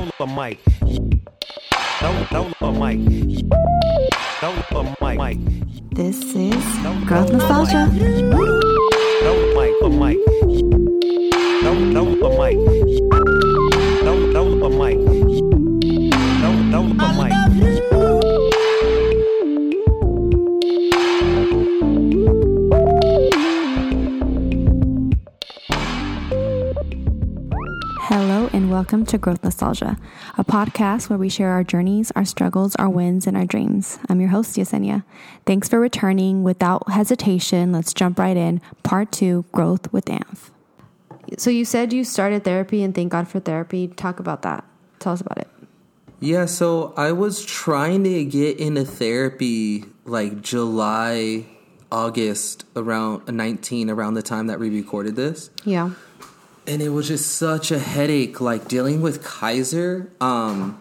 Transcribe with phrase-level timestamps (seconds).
[0.00, 0.58] Don't the mic.
[2.00, 2.98] Don't the mic.
[4.40, 4.70] Don't
[5.18, 5.38] mic.
[5.90, 6.64] This is
[7.04, 7.86] Growth Nostalgia.
[9.54, 10.16] Mic the mic.
[11.62, 12.56] Don't the mic.
[14.02, 14.96] Don't don't mic.
[16.40, 17.39] Don't don't mic.
[28.80, 29.98] Welcome to Growth Nostalgia,
[30.38, 33.98] a podcast where we share our journeys, our struggles, our wins, and our dreams.
[34.08, 35.04] I'm your host, Yesenia.
[35.44, 36.44] Thanks for returning.
[36.44, 38.62] Without hesitation, let's jump right in.
[38.82, 40.48] Part two Growth with Anf.
[41.36, 43.86] So, you said you started therapy and thank God for therapy.
[43.86, 44.64] Talk about that.
[44.98, 45.48] Tell us about it.
[46.20, 51.44] Yeah, so I was trying to get into therapy like July,
[51.92, 55.50] August, around 19, around the time that we recorded this.
[55.66, 55.90] Yeah.
[56.70, 60.10] And it was just such a headache, like dealing with Kaiser.
[60.20, 60.80] Um,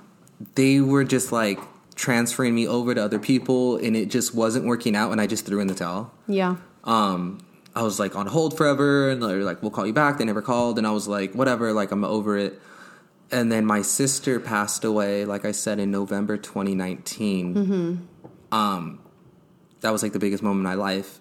[0.54, 1.60] they were just like
[1.96, 5.46] transferring me over to other people, and it just wasn't working out, and I just
[5.46, 6.14] threw in the towel.
[6.28, 6.58] Yeah.
[6.84, 7.40] um,
[7.76, 10.26] I was like on hold forever, and they were like, "We'll call you back." They
[10.26, 12.60] never called, and I was like, "Whatever," like I'm over it.
[13.32, 17.56] And then my sister passed away, like I said, in November 2019.
[17.56, 18.56] Mm-hmm.
[18.56, 19.00] Um,
[19.82, 21.20] that was like the biggest moment in my life.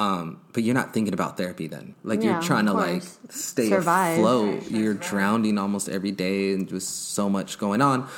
[0.00, 1.94] Um, but you're not thinking about therapy then.
[2.02, 3.18] Like Yeah, you're trying to of like course.
[3.28, 4.18] stay Survive.
[4.18, 4.70] afloat.
[4.70, 8.08] You're drowning almost every day, and just so much going on.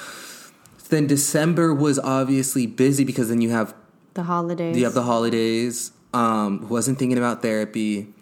[0.90, 3.74] Then December was obviously busy because then you have
[4.14, 4.76] The holidays.
[4.76, 5.90] you have the holidays.
[6.14, 8.12] Um, wasn't thinking about therapy,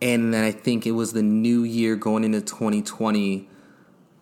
[0.00, 3.48] and then I think it was the new year going into 2020.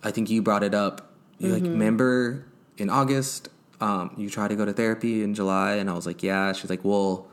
[0.02, 1.12] I think you brought it up.
[1.38, 2.44] You like remember
[2.77, 3.48] in August,
[3.80, 6.52] um, you tried to go to therapy in July, and I was like, yeah.
[6.52, 7.28] She's like, well,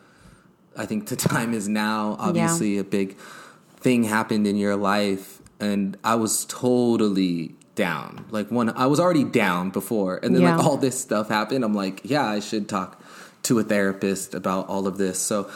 [0.75, 2.15] I think the time is now.
[2.19, 3.17] Obviously, a big
[3.77, 8.25] thing happened in your life, and I was totally down.
[8.29, 11.63] Like one, I was already down before, and then like all this stuff happened.
[11.63, 13.01] I'm like, yeah, I should talk
[13.43, 15.19] to a therapist about all of this.
[15.19, 15.49] So,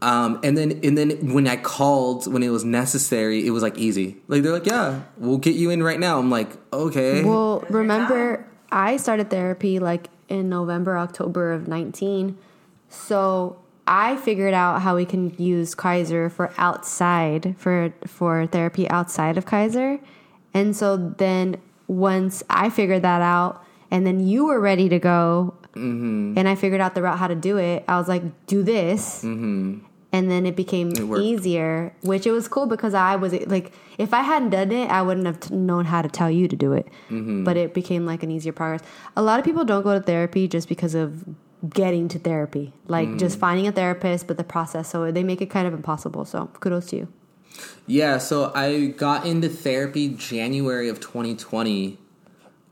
[0.00, 3.78] um, and then and then when I called when it was necessary, it was like
[3.78, 4.16] easy.
[4.28, 6.18] Like they're like, yeah, we'll get you in right now.
[6.18, 7.22] I'm like, okay.
[7.24, 12.36] Well, remember, I started therapy like in November, October of 19.
[12.88, 19.36] So I figured out how we can use Kaiser for outside, for, for therapy outside
[19.36, 19.98] of Kaiser.
[20.54, 21.56] And so then
[21.88, 26.34] once I figured that out, and then you were ready to go, mm-hmm.
[26.36, 29.22] and I figured out the route how to do it, I was like, do this.
[29.22, 29.80] Mm-hmm.
[30.14, 31.22] And then it became worked.
[31.22, 35.00] easier, which it was cool because I was like, if I hadn't done it, I
[35.00, 36.86] wouldn't have t- known how to tell you to do it.
[37.08, 37.44] Mm-hmm.
[37.44, 38.82] But it became like an easier progress.
[39.16, 41.24] A lot of people don't go to therapy just because of
[41.68, 44.88] getting to therapy, like just finding a therapist, but the process.
[44.88, 46.24] So they make it kind of impossible.
[46.24, 47.08] So kudos to you.
[47.86, 51.98] Yeah, so I got into therapy January of 2020.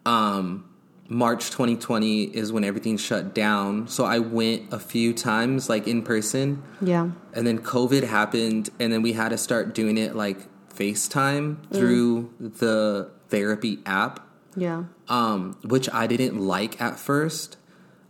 [0.07, 0.65] Um,
[1.09, 3.89] March 2020 is when everything shut down.
[3.89, 7.11] So I went a few times, like in person, Yeah.
[7.35, 10.39] and then COVID happened, and then we had to start doing it like
[10.75, 14.21] FaceTime through the therapy app
[14.57, 14.85] Yeah.
[15.09, 17.57] um, which I didn't like at first.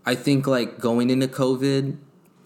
[0.06, 1.96] I think like going into COVID,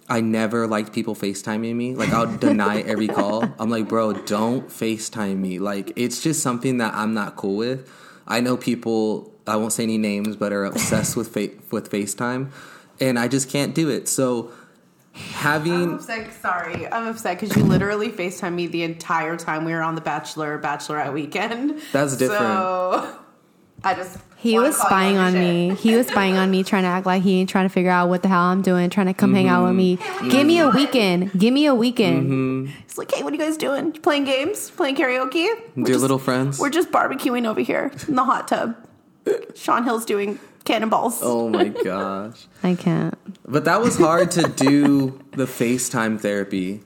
[0.08, 1.94] I never liked people FaceTiming me.
[1.94, 3.44] Like I'll deny every call.
[3.58, 5.58] I'm like, bro, don't FaceTime me.
[5.58, 7.90] Like it's just something that I'm not cool with.
[8.26, 9.32] I know people.
[9.46, 12.50] I won't say any names, but are obsessed with fa- with FaceTime,
[13.00, 14.08] and I just can't do it.
[14.08, 14.50] So
[15.14, 16.32] I'm having upset.
[16.32, 20.00] Sorry, I'm upset because you literally Facetime me the entire time we were on the
[20.00, 21.80] Bachelor Bachelorette weekend.
[21.92, 22.40] That's different.
[22.40, 23.18] So
[23.84, 25.74] I just He was spying on on me.
[25.74, 28.10] He was spying on me, trying to act like he ain't trying to figure out
[28.10, 29.96] what the hell I'm doing, trying to come hang out with me.
[29.96, 30.28] Mm-hmm.
[30.28, 31.32] Give me a weekend.
[31.32, 32.30] Give me a weekend.
[32.30, 32.72] Mm-hmm.
[32.86, 33.94] He's like, "Hey, what are you guys doing?
[33.94, 34.70] You playing games?
[34.70, 35.48] Playing karaoke?
[35.76, 36.58] We're Dear just- little friends.
[36.60, 38.76] We're just barbecuing over here in the hot tub.
[39.54, 41.20] Sean Hill's doing cannonballs.
[41.22, 42.46] oh my gosh.
[42.62, 43.14] I can't.
[43.46, 46.82] But that was hard to do the FaceTime therapy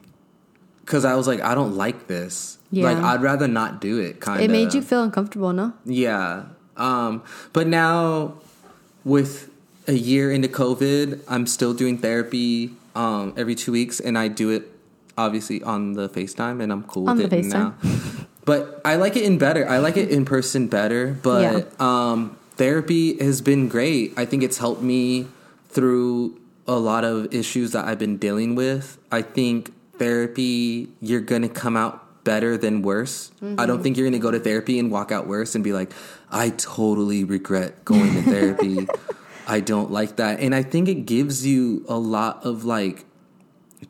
[0.84, 2.58] because I was like, I don't like this.
[2.70, 2.84] Yeah.
[2.84, 4.20] Like, I'd rather not do it.
[4.20, 4.44] Kind of.
[4.44, 5.72] It made you feel uncomfortable, no?
[5.84, 6.44] Yeah.
[6.78, 7.22] Um,
[7.53, 8.34] but now,
[9.04, 9.51] with
[9.86, 14.51] a year into COVID, I'm still doing therapy um, every two weeks, and I do
[14.51, 14.71] it
[15.16, 17.75] obviously on the FaceTime, and I'm cool with On the it now.
[18.45, 19.69] But I like it in better.
[19.69, 21.09] I like it in person better.
[21.13, 24.15] But um, therapy has been great.
[24.16, 25.27] I think it's helped me
[25.69, 28.97] through a lot of issues that I've been dealing with.
[29.13, 33.30] I think therapy, you're gonna come out better than worse.
[33.56, 35.92] I don't think you're gonna go to therapy and walk out worse and be like,
[36.30, 38.88] I totally regret going to therapy.
[39.47, 40.41] I don't like that.
[40.41, 43.06] And I think it gives you a lot of like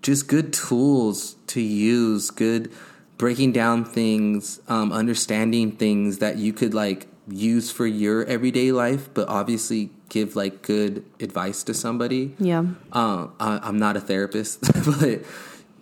[0.02, 2.70] just good tools to use, good
[3.16, 9.12] breaking down things, um, understanding things that you could like use for your everyday life,
[9.12, 12.34] but obviously give like good advice to somebody.
[12.38, 12.60] Yeah.
[12.92, 14.60] Um, I, I'm not a therapist,
[15.00, 15.22] but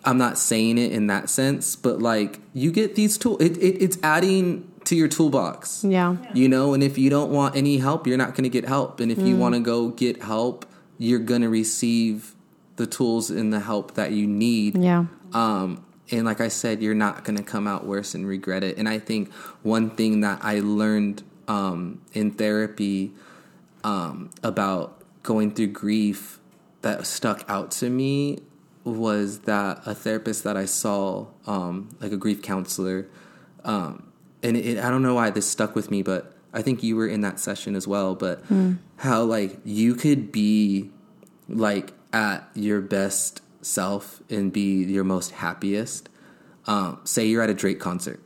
[0.06, 1.76] I'm not saying it in that sense.
[1.76, 3.40] But like, you get these tools.
[3.42, 5.82] It, it, it's adding to your toolbox.
[5.84, 6.16] Yeah.
[6.32, 9.00] You know, and if you don't want any help, you're not going to get help.
[9.00, 9.26] And if Mm.
[9.26, 10.64] you want to go get help,
[10.96, 12.34] you're going to receive
[12.76, 14.78] the tools and the help that you need.
[14.78, 15.06] Yeah.
[15.32, 18.78] Um, and like I said, you're not going to come out worse and regret it.
[18.78, 19.32] And I think
[19.62, 23.12] one thing that I learned um, in therapy
[23.82, 26.38] um, about going through grief
[26.82, 28.38] that stuck out to me
[28.92, 33.08] was that a therapist that I saw, um, like a grief counselor,
[33.64, 34.10] um,
[34.42, 37.06] and it, I don't know why this stuck with me, but I think you were
[37.06, 38.14] in that session as well.
[38.14, 38.42] But
[38.96, 40.90] how like you could be
[41.48, 46.08] like at your best self and be your most happiest.
[46.66, 48.20] Um, say you're at a Drake concert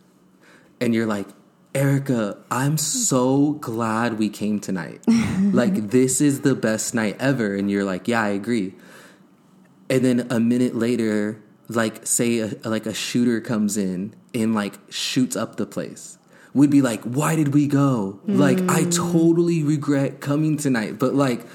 [0.81, 1.27] and you're like,
[1.75, 5.03] Erica, I'm so glad we came tonight.
[5.41, 7.55] like, this is the best night ever.
[7.55, 8.75] And you're like, yeah, I agree.
[9.91, 14.79] And then a minute later, like, say, a, like a shooter comes in and like
[14.89, 16.17] shoots up the place.
[16.55, 18.19] We'd be like, why did we go?
[18.27, 19.13] Like, I mm.
[19.13, 20.99] totally regret coming tonight.
[20.99, 21.47] But like,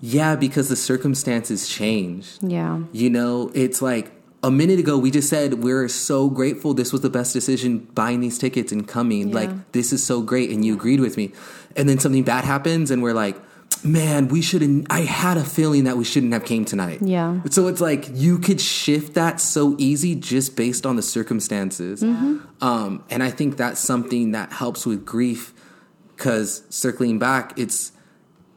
[0.00, 2.42] yeah, because the circumstances changed.
[2.42, 2.80] Yeah.
[2.92, 4.12] You know, it's like
[4.42, 8.20] a minute ago we just said we're so grateful this was the best decision buying
[8.20, 9.28] these tickets and coming.
[9.28, 9.34] Yeah.
[9.34, 11.32] Like this is so great and you agreed with me.
[11.76, 13.36] And then something bad happens and we're like,
[13.84, 17.00] man, we shouldn't I had a feeling that we shouldn't have came tonight.
[17.02, 17.40] Yeah.
[17.50, 22.02] So it's like you could shift that so easy just based on the circumstances.
[22.60, 25.54] Um, and I think that's something that helps with grief
[26.16, 27.92] because circling back, it's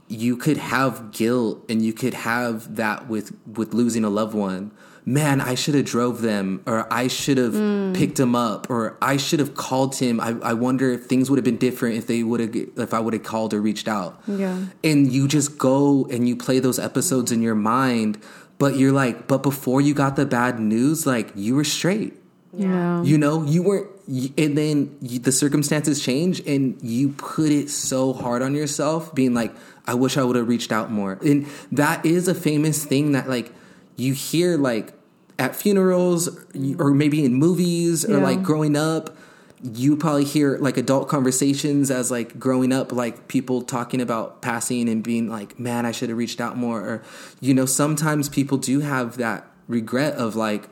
[0.08, 4.72] you could have guilt and you could have that with with losing a loved one
[5.06, 7.94] man i should have drove them or i should have mm.
[7.96, 11.38] picked him up or i should have called him I, I wonder if things would
[11.38, 14.22] have been different if they would have if i would have called or reached out
[14.28, 14.66] Yeah.
[14.84, 18.18] and you just go and you play those episodes in your mind
[18.60, 22.14] but you're like but before you got the bad news like you were straight
[22.54, 23.02] Yeah.
[23.04, 23.90] you know, you weren't,
[24.38, 29.34] and then you, the circumstances change, and you put it so hard on yourself, being
[29.34, 29.52] like,
[29.88, 33.26] "I wish I would have reached out more." And that is a famous thing that
[33.28, 33.50] like
[33.96, 34.94] you hear like
[35.40, 36.30] at funerals
[36.80, 38.24] or maybe in movies or Yeah.
[38.24, 39.18] like growing up.
[39.64, 44.90] You probably hear like adult conversations as like growing up, like people talking about passing
[44.90, 47.02] and being like, "Man, I should have reached out more." Or
[47.40, 50.68] you know, sometimes people do have that regret of like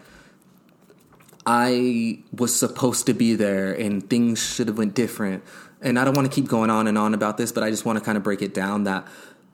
[1.46, 5.44] I was supposed to be there and things should have went different.
[5.82, 7.86] And I don't want to keep going on and on about this, but I just
[7.86, 9.08] want to kind of break it down that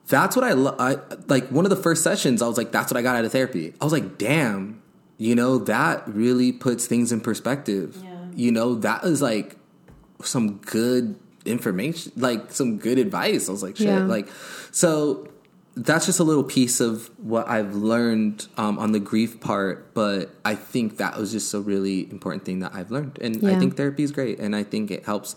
[0.08, 0.96] that's what I, lo- I
[1.28, 3.32] like one of the first sessions I was like that's what I got out of
[3.32, 3.74] therapy.
[3.80, 4.82] I was like, "Damn,
[5.18, 8.16] you know, that really puts things in perspective." Yeah.
[8.34, 9.56] You know, that was like
[10.22, 13.48] some good information, like some good advice.
[13.48, 14.04] I was like, "Shit." Yeah.
[14.04, 14.28] Like
[14.70, 15.28] so
[15.76, 20.34] that's just a little piece of what I've learned um, on the grief part, but
[20.44, 23.76] I think that was just a really important thing that I've learned, and I think
[23.76, 25.36] therapy is great, and I think it helps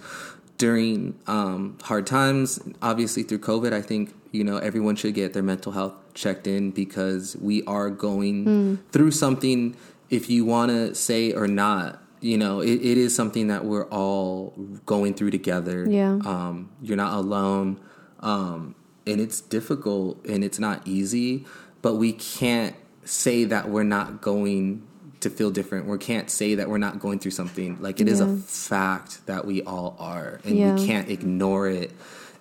[0.62, 2.60] during um, hard times.
[2.84, 6.70] Obviously, through COVID, I think you know everyone should get their mental health checked in
[6.70, 9.76] because we are going through something.
[10.12, 13.88] If you want to say or not, you know, it, it is something that we're
[13.88, 14.54] all
[14.86, 15.88] going through together.
[15.90, 16.20] Yeah.
[16.24, 17.80] Um, you're not alone.
[18.20, 18.76] Um,
[19.08, 21.46] and it's difficult and it's not easy,
[21.82, 24.86] but we can't say that we're not going
[25.22, 25.88] to feel different.
[25.88, 27.78] We can't say that we're not going through something.
[27.80, 28.28] Like it is Yeah.
[28.34, 30.76] a fact that we all are, and Yeah.
[30.76, 31.92] we can't ignore it.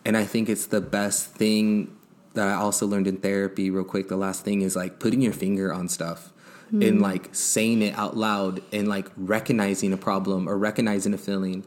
[0.04, 1.90] And I think it's the best thing
[2.34, 4.08] that I also learned in therapy, real quick.
[4.08, 6.32] The last thing is like putting your finger on stuff
[6.72, 6.98] and hmm.
[7.00, 11.64] like saying it out loud and like recognizing a problem or recognizing a feeling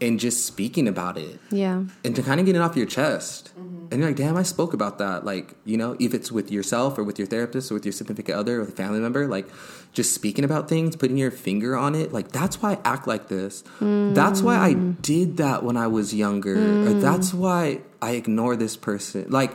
[0.00, 1.82] and just speaking about it Yeah.
[2.04, 3.50] and to kind of get it off your chest.
[3.90, 5.24] And you're like, damn, I spoke about that.
[5.24, 8.36] Like, you know, if it's with yourself or with your therapist or with your significant
[8.38, 9.48] other or with a family member, like
[9.94, 12.12] just speaking about things, putting your finger on it.
[12.12, 13.64] Like, that's why I act like this.
[13.80, 16.54] That's why I did that when I was younger.
[16.88, 19.26] Or that's why I ignore this person.
[19.30, 19.52] Like,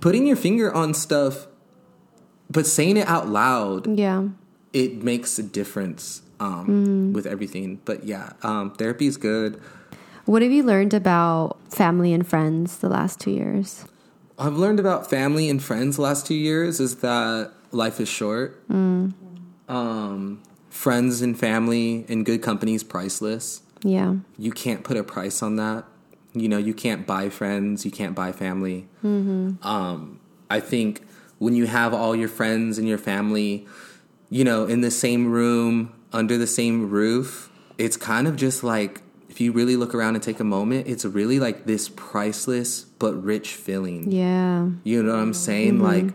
[0.00, 1.46] putting your finger on stuff,
[2.50, 4.28] but saying it out loud Yeah.
[4.72, 7.80] it makes a difference um, with everything.
[7.84, 9.60] But yeah, um, therapy is good.
[10.26, 13.84] What have you learned about family and friends the last two years?
[14.36, 18.60] I've learned about family and friends the last two years is that life is short.
[18.68, 23.62] Um, friends and family and good company is priceless.
[23.82, 24.16] Yeah.
[24.36, 25.84] You can't put a price on that.
[26.34, 28.88] You know, you can't buy friends, you can't buy family.
[29.04, 31.02] Um, I think
[31.38, 33.66] when you have all your friends and your family,
[34.28, 39.02] you know, in the same room, under the same roof, it's kind of just like
[39.36, 43.12] if you really look around and take a moment, it's really like this priceless but
[43.22, 44.10] rich feeling.
[44.10, 44.70] Yeah.
[44.82, 45.78] You know what I'm saying?
[45.78, 46.14] Like,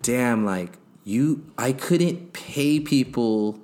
[0.00, 3.60] damn, like you, I couldn't pay people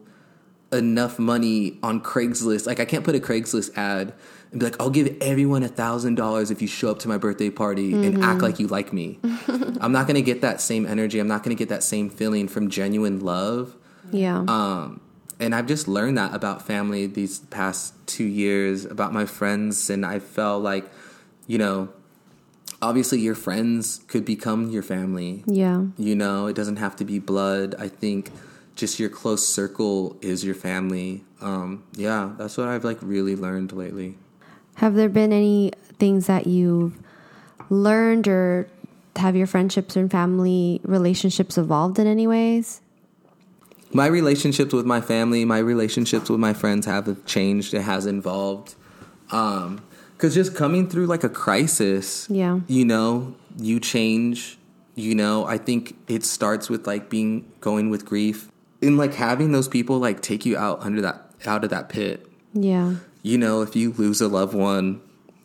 [0.71, 2.67] enough money on Craigslist.
[2.67, 4.13] Like, I can't put a Craigslist ad
[4.51, 7.17] and be like, I'll give everyone a thousand dollars if you show up to my
[7.17, 9.21] birthday party and act like you like me.
[9.81, 11.19] I'm not gonna get that same energy.
[11.19, 13.75] I'm not gonna get that same feeling from genuine love.
[14.13, 14.45] Yeah.
[14.47, 15.01] Um,
[15.41, 20.05] and I've just learned that about family these past two years, about my friends, and
[20.05, 20.91] I felt like,
[21.47, 21.91] you know,
[22.83, 25.45] obviously your friends could become your family.
[25.47, 25.85] yeah.
[25.97, 27.75] You know, it doesn't have to be blood.
[27.79, 28.31] I think
[28.75, 31.25] just your close circle is your family.
[31.41, 34.17] Um, yeah, that's what I've like really learned lately.
[34.77, 36.97] Have there been any things that you've
[37.69, 38.69] learned or
[39.17, 42.81] have your friendships and family relationships evolved in any ways?
[43.93, 47.73] My relationships with my family, my relationships with my friends have changed.
[47.75, 48.75] It has evolved.
[49.31, 49.81] Um,
[50.19, 52.61] cause just coming through like a crisis, Yeah.
[52.67, 54.59] you know, you change,
[54.95, 58.51] you know, I think it starts with like being going with grief
[58.83, 62.27] and like having those people like take you out under that, out of that pit.
[62.55, 62.95] Yeah.
[63.23, 65.01] You know, if you lose a loved one,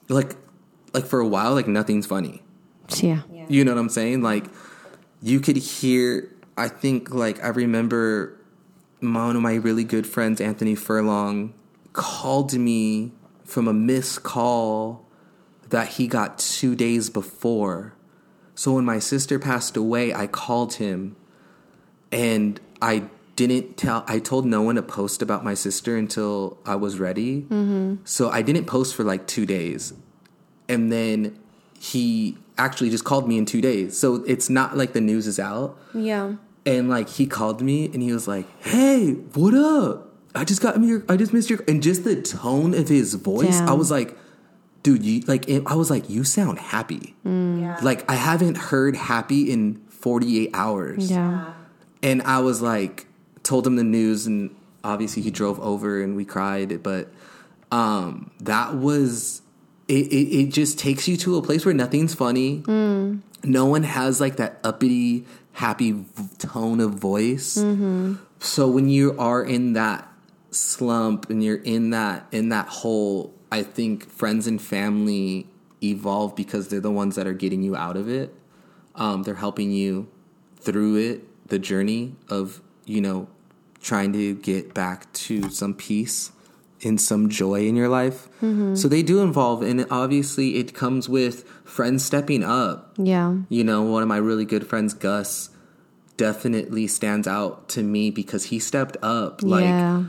[0.09, 0.35] like,
[0.93, 2.41] like for a while, like nothing's funny.
[2.97, 3.21] Yeah.
[3.49, 4.21] You know what I'm saying?
[4.21, 4.45] Like
[5.21, 8.37] you could hear I think like I remember
[8.99, 11.53] one of my really good friends, Anthony Furlong,
[11.93, 13.11] called me
[13.43, 15.05] from a missed call
[15.69, 17.93] that he got two days before.
[18.55, 21.15] So when my sister passed away, I called him
[22.11, 26.75] and I didn't tell I told no one to post about my sister until I
[26.75, 27.41] was ready.
[27.41, 27.95] Mm-hmm.
[28.05, 29.93] So I didn't post for like two days
[30.69, 31.37] and then
[31.79, 33.97] he actually just called me in two days.
[33.97, 35.77] So it's not like the news is out.
[35.93, 36.35] Yeah.
[36.65, 40.13] And like he called me and he was like, "Hey, what up?
[40.33, 43.59] I just got your, I just missed your." And just the tone of his voice,
[43.59, 43.69] Damn.
[43.69, 44.17] I was like,
[44.81, 47.77] "Dude, you like?" It, I was like, "You sound happy." Yeah.
[47.81, 51.11] Like I haven't heard happy in forty eight hours.
[51.11, 51.53] Yeah.
[52.01, 53.07] And I was like,
[53.43, 56.81] told him the news, and obviously he drove over and we cried.
[56.81, 57.11] But
[57.71, 59.41] um, that was
[59.89, 60.39] it, it.
[60.39, 62.63] It just takes you to a place where nothing's funny.
[63.45, 66.05] No one has like that uppity, happy
[66.39, 67.57] tone of voice.
[68.39, 70.07] So when you are in that
[70.51, 75.47] slump and you're in that in that hole, I think friends and family
[75.81, 78.33] evolve because they're the ones that are getting you out of it.
[78.95, 80.07] Um, they're helping you
[80.57, 83.27] through it, the journey of you know
[83.81, 86.31] trying to get back to some peace
[86.85, 88.27] and some joy in your life.
[88.75, 92.93] So they do involve, and obviously it comes with friends stepping up.
[92.97, 93.37] Yeah.
[93.49, 95.49] You know, one of my really good friends, Gus,
[96.17, 99.41] definitely stands out to me because he stepped up.
[99.43, 100.03] Like yeah.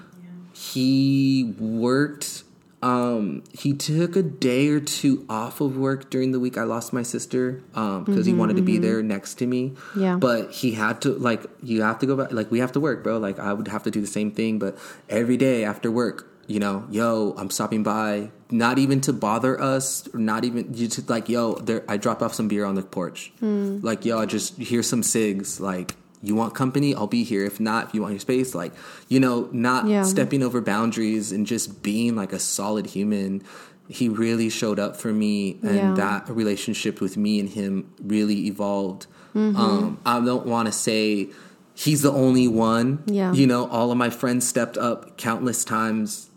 [0.52, 2.43] he worked
[2.83, 6.93] um he took a day or two off of work during the week i lost
[6.93, 10.16] my sister um because he wanted to be there next to me Yeah.
[10.16, 13.02] but he had to like you have to go back like we have to work
[13.02, 14.76] bro like i would have to do the same thing but
[15.09, 18.31] every day after work you know yo i'm stopping by.
[18.51, 22.35] Not even to bother us not even you just like yo there i dropped off
[22.35, 23.33] some beer on the porch.
[23.41, 26.95] Like yo i just here's some cigs like you want company?
[26.95, 27.45] I'll be here.
[27.45, 28.73] If not if you want your space like
[29.09, 30.05] you know not Yeah.
[30.05, 33.43] stepping over boundaries and just being like a solid human.
[33.89, 35.95] He really showed up for me and Yeah.
[35.95, 39.07] that relationship with me and him really evolved.
[39.35, 39.57] Mm-hmm.
[39.57, 41.29] um, i don't want to say
[41.75, 43.03] he's the only one.
[43.07, 43.33] Yeah.
[43.33, 46.31] you know all of my friends stepped up countless times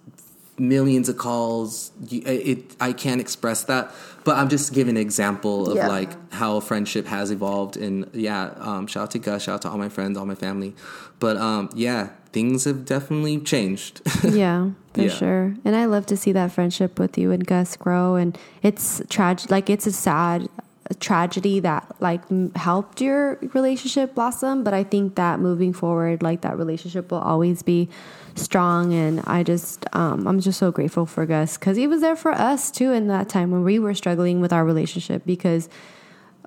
[0.60, 3.92] millions of calls You- it, i can't express that
[4.24, 5.88] but i'm just giving an example of Yeah.
[5.88, 9.70] like how friendship has evolved and yeah um, shout out to gus shout out to
[9.70, 10.74] all my friends all my family
[11.20, 15.10] but um, yeah things have definitely changed yeah, for Yeah.
[15.10, 15.56] sure.
[15.66, 18.14] And I love to see that friendship with you and Gus grow.
[18.16, 20.48] And it's tragic, like it's a sad
[20.96, 24.64] tragedy that like m- helped your relationship blossom.
[24.64, 27.90] But I think that moving forward, like that relationship will always be
[28.36, 28.94] strong.
[28.94, 32.32] And I just, um, I'm just so grateful for Gus because he was there for
[32.32, 35.70] us too in that time when we were struggling with our relationship because.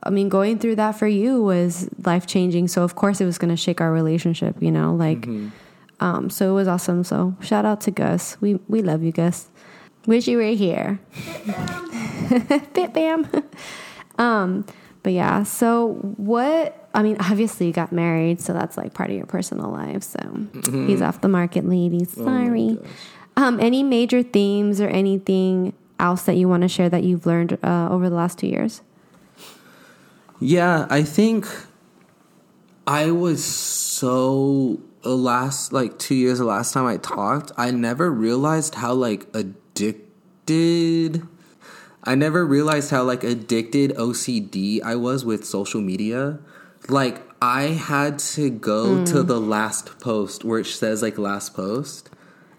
[0.02, 2.68] I mean, going through that for you was life changing.
[2.68, 5.26] So of course it was going to shake our relationship, you know, like,
[6.00, 7.04] um, so it was awesome.
[7.04, 8.38] So shout out to Gus.
[8.40, 9.48] We we love you, Gus.
[10.06, 10.98] Wish you were here.
[12.72, 13.28] Bit bam.
[14.20, 14.66] um,
[15.02, 15.42] but yeah.
[15.42, 16.88] So what?
[16.94, 20.02] I mean, obviously you got married, so that's like part of your personal life.
[20.02, 20.46] So
[20.86, 22.12] he's off the market, ladies.
[22.12, 22.78] Sorry.
[23.36, 27.58] um, any major themes or anything else that you want to share that you've learned
[27.64, 28.82] uh, over the last two years?
[30.40, 31.46] Yeah, I think
[32.86, 38.10] I was so the last like two years, the last time I talked, I never
[38.10, 41.26] realized how like addicted.
[42.04, 46.38] I never realized how like addicted OCD I was with social media.
[46.88, 49.26] Like I had to go to hmm.
[49.26, 52.10] the last post where it says like last post.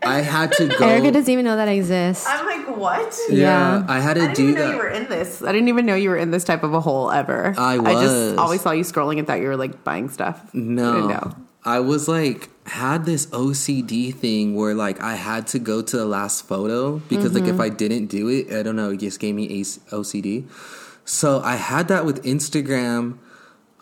[0.03, 0.87] I had to go.
[0.87, 2.25] Erica doesn't even know that exists.
[2.27, 3.15] I'm like, what?
[3.29, 3.85] yeah, Yeah.
[3.87, 4.71] I had to I didn't do even know that.
[4.73, 5.43] you were in this.
[5.43, 7.53] I didn't even know you were in this type of a hole ever.
[7.57, 8.01] I I was.
[8.01, 10.41] just always saw you scrolling and thought you were like buying stuff.
[10.53, 10.93] I No.
[10.93, 11.35] didn't know.
[11.63, 16.05] I was like had this OCD thing where like I had to go to the
[16.05, 17.61] last photo because like if Mm-hmm.
[17.61, 20.45] I didn't do it, I don't know, it just gave me AC OCD.
[21.05, 23.17] So I had that with Instagram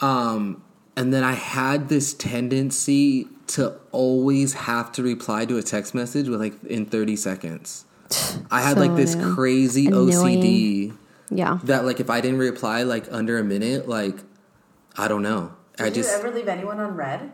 [0.01, 0.61] um
[0.95, 6.27] and then I had this tendency to always have to reply to a text message
[6.27, 7.85] with like in 30 seconds.
[8.51, 9.35] I had So like this annoying.
[9.35, 10.41] crazy Annoying.
[10.41, 10.97] OCD
[11.29, 11.59] Yeah.
[11.63, 14.17] that like if I didn't reply like under a minute, like
[14.97, 15.53] I don't know.
[15.77, 17.31] I just you ever leave anyone on red?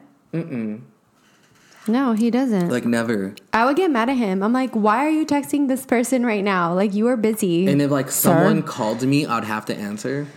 [1.88, 2.70] No, he doesn't.
[2.70, 3.36] like never.
[3.54, 4.42] I would get mad at him.
[4.42, 6.74] I'm like, why are you texting this person right now?
[6.74, 7.68] Like you are busy.
[7.68, 8.30] And if like Sir?
[8.30, 10.27] someone called me, I'd have to answer.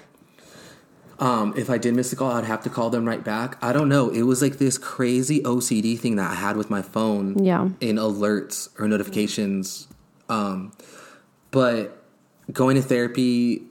[1.18, 3.58] Um, if I did miss a call, I'd have to call them right back.
[3.60, 4.08] I don't know.
[4.08, 7.44] It was like this crazy OCD thing that I had with my phone.
[7.44, 7.70] Yeah.
[7.80, 9.88] In alerts or notifications.
[10.28, 10.72] Um,
[11.50, 12.04] but
[12.52, 13.62] going to therapy,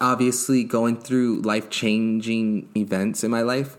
[0.00, 3.76] obviously going through life changing events in my life,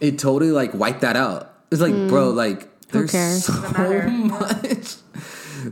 [0.00, 1.51] it totally like wiped that out.
[1.72, 2.36] It's like, bro, mm.
[2.36, 3.44] like there's cares?
[3.46, 3.52] so
[4.10, 4.96] much.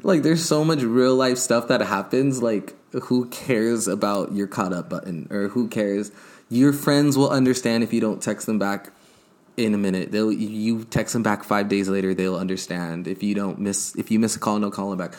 [0.02, 4.72] Like there's so much real life stuff that happens like who cares about your caught
[4.72, 5.28] up button?
[5.30, 6.10] Or who cares?
[6.48, 8.92] Your friends will understand if you don't text them back
[9.56, 10.10] in a minute.
[10.10, 13.06] They'll you text them back five days later they'll understand.
[13.06, 15.14] If you don't miss if you miss a call no call them back.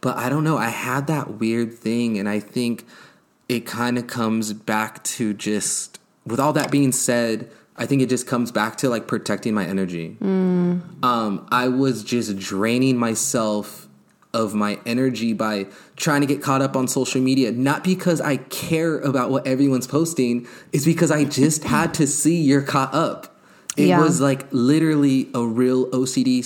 [0.00, 2.84] But i don't know i had that weird thing and i think
[3.48, 8.08] it kind of comes back to just with all that being said i think it
[8.08, 10.16] just comes back to like protecting my energy
[11.02, 13.88] um, I was just draining myself
[14.32, 15.66] of my energy by
[15.96, 17.52] trying to get caught up on social media.
[17.52, 22.40] Not because I care about what everyone's posting, it's because I just had to see
[22.40, 23.36] you're caught up.
[23.76, 24.00] It Yeah.
[24.00, 26.40] was like literally a real OCD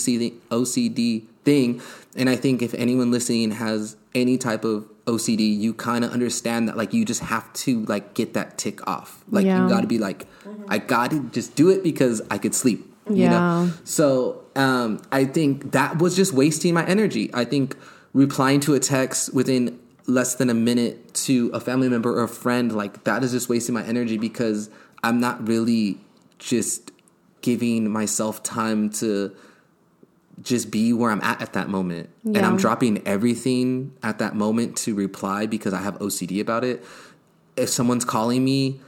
[0.50, 1.80] OCD thing.
[2.16, 6.68] And I think if anyone listening has any type of OCD, you kind of understand
[6.68, 9.24] that like you just have to like get that tick off.
[9.30, 9.62] Like Yeah.
[9.62, 10.26] you got to be like,
[10.68, 12.80] I got to just do it because I could sleep.
[13.08, 13.30] You Yeah.
[13.30, 13.72] know?
[13.84, 17.30] So um, I think that was just wasting my energy.
[17.32, 17.76] I think
[18.12, 22.28] replying to a text within less than a minute to a family member or a
[22.28, 24.68] friend, like that is just wasting my energy because
[25.02, 25.98] I'm not really
[26.38, 26.92] just
[27.40, 29.34] giving myself time to
[30.42, 32.10] just be where I'm at at that moment.
[32.24, 36.84] And I'm dropping everything at that moment to reply because I have OCD about it.
[37.56, 38.80] If someone's calling me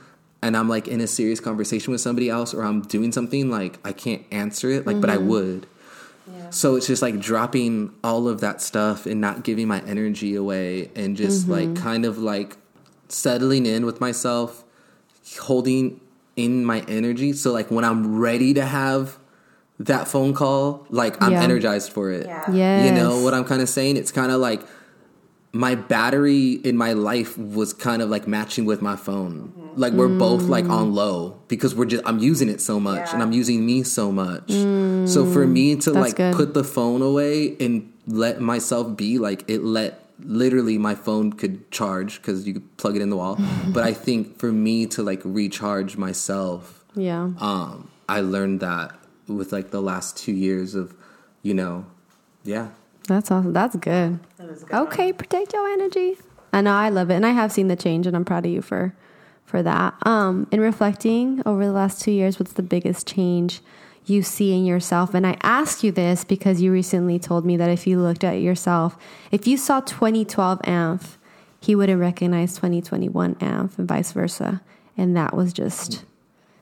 [0.43, 3.79] and I'm like in a serious conversation with somebody else or I'm doing something, like
[3.85, 5.29] I can't answer it, like, but I mm-hmm.
[5.29, 5.67] would.
[6.33, 6.51] Yeah.
[6.51, 10.91] So it's just like dropping all of that stuff and not giving my energy away
[10.95, 11.83] and just like mm-hmm.
[11.83, 12.57] kind of like
[13.09, 14.65] settling in with myself,
[15.41, 16.01] holding
[16.37, 17.33] in my energy.
[17.33, 19.19] So like when I'm ready to have
[19.81, 21.43] that phone call, like I'm Yeah.
[21.43, 22.27] energized for it.
[22.27, 22.51] Yeah.
[22.53, 22.87] yes.
[22.87, 23.97] You know what I'm kind of saying?
[23.97, 24.63] It's kind of like
[25.53, 29.53] my battery in my life was kind of like matching with my phone.
[29.59, 29.81] Mm-hmm.
[29.81, 30.71] Like we're both like mm.
[30.71, 34.13] on low because we're just I'm using it so much and I'm using me so
[34.13, 34.49] much.
[34.51, 35.33] So mm.
[35.33, 36.35] for me to That's like good.
[36.35, 41.71] put the phone away and let myself be like it let literally my phone could
[41.71, 43.39] charge because you could plug it in the wall.
[43.69, 47.31] but I think for me to like recharge myself, Yeah.
[47.39, 49.00] um, I learned that
[49.37, 50.95] with like the last two years of,
[51.43, 51.87] you know,
[52.45, 52.69] yeah.
[53.09, 53.53] That's awesome.
[53.53, 54.21] That's good.
[54.37, 56.17] That is good Okay, protect your energy.
[56.53, 58.53] I know I love it, and I have seen the change, and I'm proud of
[58.53, 58.95] you for
[59.45, 59.95] for that.
[60.07, 63.61] Um, in reflecting over the last two years, what's the biggest change
[64.07, 65.13] you see in yourself?
[65.13, 68.41] And I ask you this because you recently told me that if you looked at
[68.41, 68.97] yourself,
[69.33, 71.17] if you saw 2012 Anf,
[71.61, 74.63] he wouldn't recognize 2021 Anf, and vice versa.
[74.97, 76.05] And that was just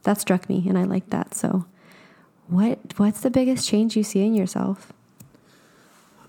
[0.04, 1.34] that struck me, and I like that.
[1.34, 1.66] So,
[2.48, 4.92] what what's the biggest change you see in yourself?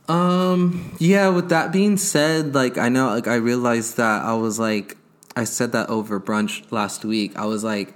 [0.08, 4.58] Um, yeah, with that being said, like I know like I realized that I was
[4.60, 4.98] like
[5.36, 7.38] I said that over brunch last week.
[7.38, 7.94] I was like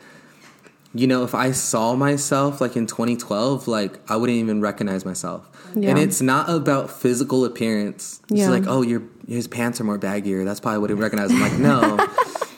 [0.96, 5.50] you know, if I saw myself like in 2012, like I wouldn't even recognize myself.
[5.76, 5.90] Yeah.
[5.90, 8.22] And it's not about physical appearance.
[8.30, 8.50] It's Yeah.
[8.52, 10.46] like, oh, your his pants are more baggier.
[10.46, 11.32] That's probably what he recognized.
[11.34, 11.98] I'm like, no.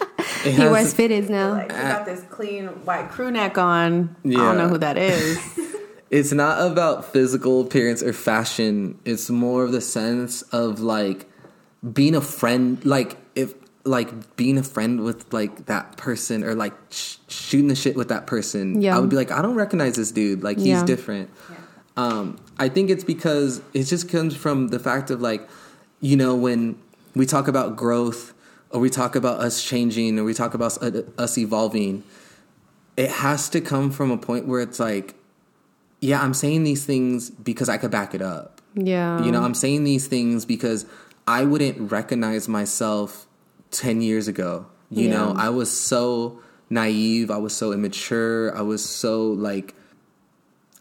[0.45, 1.51] It He has- wears fitteds now.
[1.51, 4.15] Like, you got this clean white crew neck on.
[4.25, 5.39] I don't know who that is.
[6.12, 8.99] it's not about physical appearance or fashion.
[9.05, 11.25] It's more of the sense of like
[11.93, 13.53] being a friend, like if
[13.84, 18.08] like being a friend with like that person or like sh- shooting the shit with
[18.10, 18.81] that person.
[18.81, 18.95] Yeah.
[18.95, 20.43] I would be like, I don't recognize this dude.
[20.43, 20.86] Like he's Yeah.
[20.86, 21.29] different.
[21.97, 25.47] Um, I think it's because it just comes from the fact of like,
[26.01, 26.77] you know, when
[27.15, 28.34] we talk about growth
[28.75, 32.03] or we talk about us changing or we talk about us, uh, us evolving,
[32.97, 35.15] it has to come from a point where it's like,
[36.01, 38.61] yeah, I'm saying these things because I could back it up.
[38.75, 39.23] Yeah.
[39.23, 40.85] You know, I'm saying these things because
[41.25, 43.27] I wouldn't recognize myself
[43.71, 44.65] 10 years ago.
[44.91, 45.11] You Yeah.
[45.17, 49.73] know, I was so naive, I was so immature, I was so like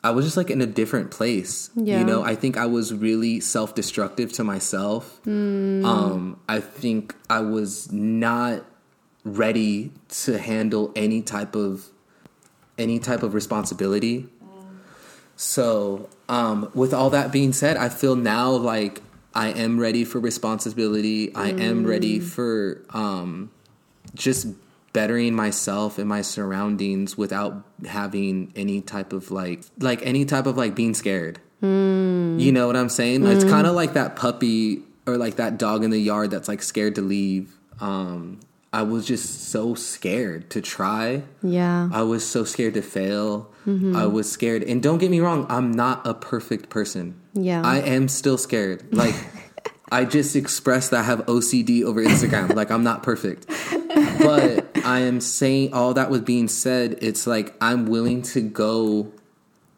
[0.04, 1.70] I was just like in a different place.
[1.74, 1.98] Yeah.
[1.98, 5.18] You know, I think I was really self-destructive to myself.
[5.24, 5.84] Hmm.
[5.84, 8.64] Um I think I was not
[9.24, 9.90] ready
[10.24, 11.88] to handle any type of
[12.78, 14.28] any type of responsibility.
[15.36, 19.02] So, um, with all that being said, I feel now like
[19.34, 21.34] I am ready for responsibility.
[21.34, 23.50] I am ready for um,
[24.14, 24.46] just
[24.94, 30.56] bettering myself and my surroundings without having any type of like like any type of
[30.56, 31.38] like being scared.
[31.60, 32.38] Hmm.
[32.38, 33.26] You know what I'm saying?
[33.26, 33.50] It's hmm.
[33.50, 36.94] kind of like that puppy or like that dog in the yard that's like scared
[36.94, 37.54] to leave.
[37.80, 38.40] Um,
[38.72, 41.22] I was just so scared to try.
[41.42, 41.88] Yeah.
[41.92, 43.52] I was so scared to fail.
[43.66, 43.94] Mm-hmm.
[43.94, 44.64] I was scared.
[44.64, 47.20] And don't get me wrong, I'm not a perfect person.
[47.34, 47.62] Yeah.
[47.62, 48.92] I am still scared.
[48.92, 49.14] Like,
[49.92, 52.54] I just expressed that I have OCD over Instagram.
[52.56, 53.46] like, I'm not perfect.
[54.18, 59.12] But I am saying all that was being said, it's like I'm willing to go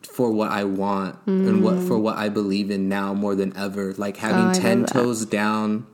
[0.02, 3.92] for what I want and what for what I believe in now more than ever.
[3.94, 4.88] Like having Oh, I 10 that.
[4.92, 5.86] toes down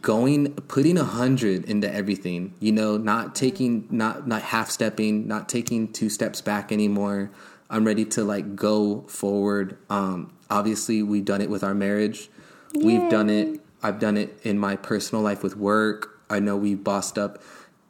[0.00, 5.48] going putting a hundred into everything you know not taking not not half stepping not
[5.48, 7.30] taking two steps back anymore.
[7.68, 9.76] I'm ready to like go forward.
[9.88, 12.28] Um obviously we've done it with our marriage.
[12.74, 16.74] We've done it i've done it in my personal life with work i know we
[16.74, 17.42] bossed up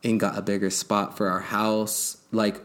[0.03, 2.16] and got a bigger spot for our house.
[2.33, 2.61] Like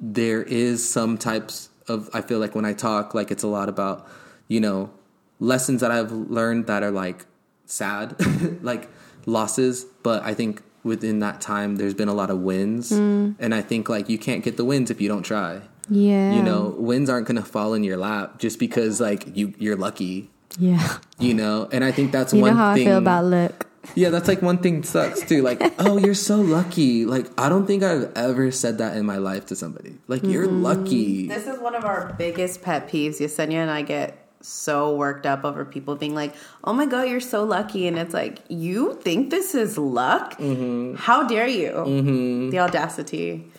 [0.00, 3.68] there is some types of i feel like when i talk like it's a lot
[3.68, 4.06] about
[4.46, 4.90] you know
[5.38, 7.24] lessons that i've learned that are like
[7.64, 8.14] sad
[8.62, 8.88] like
[9.24, 9.84] losses.
[10.02, 12.92] But i think within that time there's been a lot of wins.
[12.92, 13.36] Mm.
[13.38, 15.62] And i think like you can't get the wins if you don't try.
[15.88, 16.34] Yeah.
[16.34, 20.30] you know wins aren't gonna fall in your lap just because like you you're lucky.
[20.58, 20.98] Yeah.
[21.18, 21.68] you know?
[21.72, 23.66] And i think that's You one know how thing I feel about look.
[23.94, 27.66] Yeah that's like one thing sucks too like oh you're so lucky like i don't
[27.66, 30.62] think i've ever said that in my life to somebody like you're mm-hmm.
[30.62, 33.20] lucky This is one of our biggest pet peeves.
[33.20, 37.20] Yesenia and I get so worked up over people being like, "Oh my god, you're
[37.20, 40.38] so lucky," and it's like, "You think this is luck?
[40.38, 40.94] Mm-hmm.
[40.96, 41.70] How dare you?
[41.72, 42.50] Mm-hmm.
[42.50, 43.50] The audacity."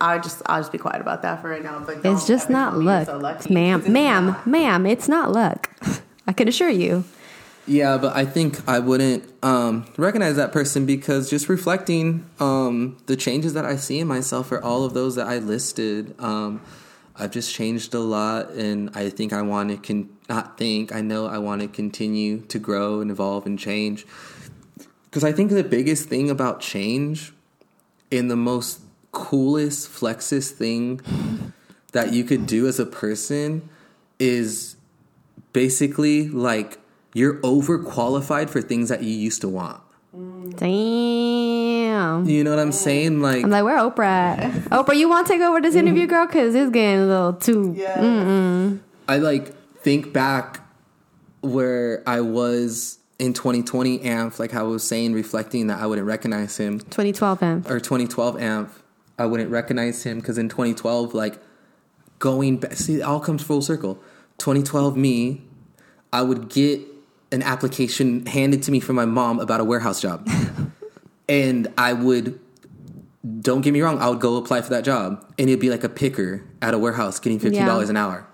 [0.00, 1.78] I just, I'll just be quiet about that for right now.
[1.84, 3.06] But It's just not tell me you're luck.
[3.06, 4.46] so lucky, ma'am, 'cause it's ma'am, not.
[4.46, 5.70] ma'am, it's not luck.
[6.26, 7.04] I can assure you.
[7.66, 13.16] Yeah, but I think I wouldn't um, recognize that person because just reflecting um, the
[13.16, 16.14] changes that I see in myself are all of those that I listed.
[16.18, 16.60] Um,
[17.16, 20.94] I've just changed a lot, and I think I want to con- not think.
[20.94, 24.04] I know I want to continue to grow and evolve and change.
[25.04, 27.32] Because I think the biggest thing about change,
[28.12, 28.80] and the most
[29.12, 31.00] coolest, flexest thing
[31.92, 33.70] that you could do as a person,
[34.18, 34.76] is
[35.52, 36.78] basically like
[37.14, 39.80] you're overqualified for things that you used to want.
[40.56, 42.28] Damn.
[42.28, 43.20] You know what I'm saying?
[43.20, 44.52] Like I'm like, where Oprah?
[44.68, 46.10] Oprah, you want to take over this interview, mm-hmm.
[46.10, 46.26] girl?
[46.26, 47.74] Because it's getting a little too.
[47.76, 48.72] Yeah.
[49.08, 50.60] I like think back
[51.40, 56.06] where I was in 2020 Anf, like how I was saying, reflecting that I wouldn't
[56.06, 57.64] recognize him, 2012 him.
[57.68, 58.68] or 2012 Anf,
[59.18, 61.38] I wouldn't recognize him because in 2012, like
[62.18, 63.96] going back, see, it all comes full circle.
[64.38, 65.42] 2012 me,
[66.12, 66.80] I would get
[67.34, 70.26] an application handed to me from my mom about a warehouse job.
[71.28, 72.38] and I would,
[73.40, 75.24] don't get me wrong, I would go apply for that job.
[75.38, 77.80] And it'd be like a picker at a warehouse getting $15 Yeah.
[77.90, 78.26] an hour.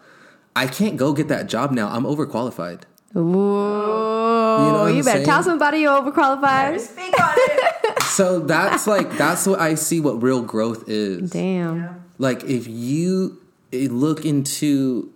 [0.54, 1.88] I can't go get that job now.
[1.88, 2.82] I'm overqualified.
[3.12, 4.66] Whoa.
[4.66, 5.26] You know You, better saying?
[5.26, 6.80] tell somebody you're overqualified.
[6.80, 7.74] Speak on it.
[8.10, 11.30] So that's like, that's what I see what real growth is.
[11.30, 12.04] Damn.
[12.18, 13.40] like if you
[13.72, 15.10] look into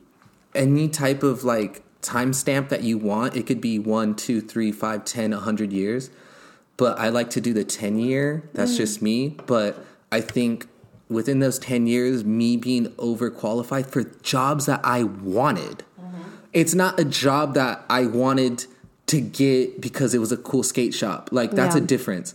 [0.54, 3.36] any type of like timestamp that you want.
[3.36, 6.10] It could be one two three five ten a hundred years.
[6.76, 8.48] But i like to do the 10 year.
[8.52, 8.78] That's mm.
[8.78, 9.36] just me.
[9.46, 10.66] But i think
[11.08, 15.84] within those 10 years me being overqualified for jobs that i wanted.
[16.00, 16.22] Mm-hmm.
[16.52, 18.66] It's not a job that i wanted
[19.06, 21.28] to get because it was a cool skate shop.
[21.32, 21.82] Like that's Yeah.
[21.82, 22.34] a difference.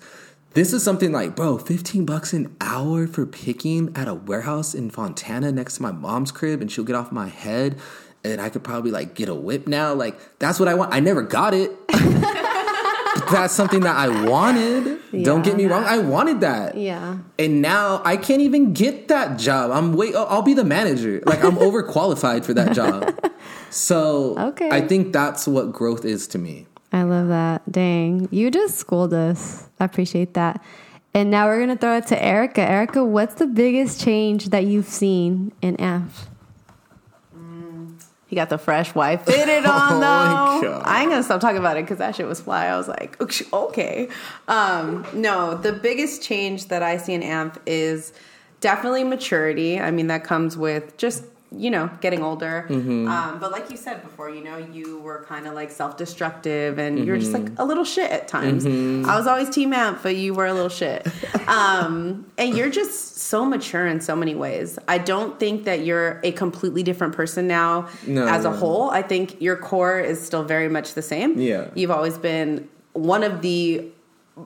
[0.54, 4.90] This is something like, bro, 15 bucks an hour for picking at a warehouse in
[4.90, 7.78] Fontana next to my mom's crib and she'll get off my head
[8.24, 9.94] and I could probably like get a whip now.
[9.94, 10.94] Like, that's what I want.
[10.94, 11.72] I never got it.
[13.32, 15.00] that's something that I wanted.
[15.24, 16.76] Don't get me wrong, I wanted that.
[16.78, 17.18] Yeah.
[17.38, 19.72] And now I can't even get that job.
[19.72, 20.16] I'm wait.
[20.16, 21.22] I'll be the manager.
[21.26, 23.14] Like I'm overqualified for that job.
[23.70, 24.70] So Okay.
[24.72, 26.66] I think that's what growth is to me.
[26.92, 27.72] I love that.
[27.72, 28.28] Dang.
[28.32, 29.70] You just schooled us.
[29.80, 30.64] I appreciate that.
[31.14, 32.62] And now we're going to throw it to Erica.
[32.62, 36.28] Erica, what's the biggest change that you've seen in Anf?
[38.30, 40.82] He got the fresh white fitted on Oh though.
[40.86, 42.68] I ain't gonna stop talking about it because that shit was fly.
[42.68, 43.20] I was like,
[43.52, 44.08] okay.
[44.48, 48.13] Um, no, the biggest change that I see in Anf is
[48.62, 49.80] definitely maturity.
[49.80, 52.68] I mean, that comes with just you know getting older.
[52.70, 53.08] Mm-hmm.
[53.08, 56.78] Um, but like you said before, you know, you were kind of like self destructive
[56.78, 58.66] and you were just like a little shit at times.
[58.66, 59.10] Mm-hmm.
[59.10, 61.08] I was always team Anf, but you were a little shit.
[61.50, 64.78] Um, and you're just so mature in so many ways.
[64.88, 68.56] I don't think that you're a completely different person now No, as a no.
[68.56, 68.92] whole.
[68.92, 71.40] I think your core is still very much the same.
[71.40, 71.70] Yeah.
[71.74, 73.88] You've always been one of the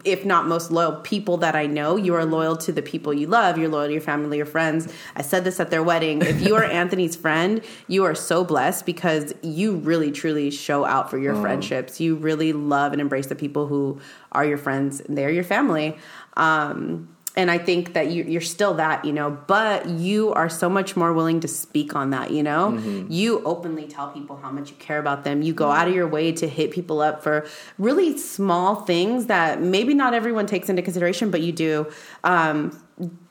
[0.03, 3.27] if not most loyal people that I know, you are loyal to the people you
[3.27, 3.57] love.
[3.57, 4.91] You're loyal to your family, your friends.
[5.15, 6.21] I said this at their wedding.
[6.21, 11.09] If you are Anthony's friend, you are so blessed because you really truly show out
[11.09, 11.99] for your friendships.
[11.99, 13.99] You really love and embrace the people who
[14.31, 15.97] are your friends and they're your family.
[16.35, 20.69] Um, and I think that you, you're still that, you know, but you are so
[20.69, 22.69] much more willing to speak on that, you know?
[23.09, 25.41] You openly tell people how much you care about them.
[25.41, 27.47] You go out of your way to hit people up for
[27.79, 31.91] really small things that maybe not everyone takes into consideration, but you do.
[32.23, 32.79] Um,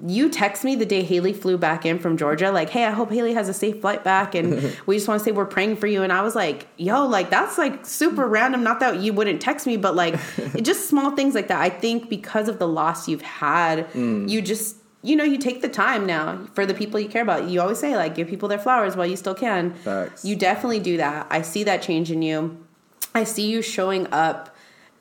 [0.05, 3.11] you text me the day Haley flew back in from Georgia, like, hey, I hope
[3.11, 4.35] Haley has a safe flight back.
[4.35, 6.03] And we just want to say we're praying for you.
[6.03, 8.63] And I was like, yo, like, that's like super random.
[8.63, 11.61] Not that you wouldn't text me, but like, it just small things like that.
[11.61, 14.29] I think because of the loss you've had, mm.
[14.29, 17.49] you just, you know, you take the time now for the people you care about.
[17.49, 19.75] You always say, like, give people their flowers while you still can.
[19.75, 20.25] Facts.
[20.25, 21.27] You definitely do that.
[21.31, 22.65] I see that change in you.
[23.15, 24.52] I see you showing up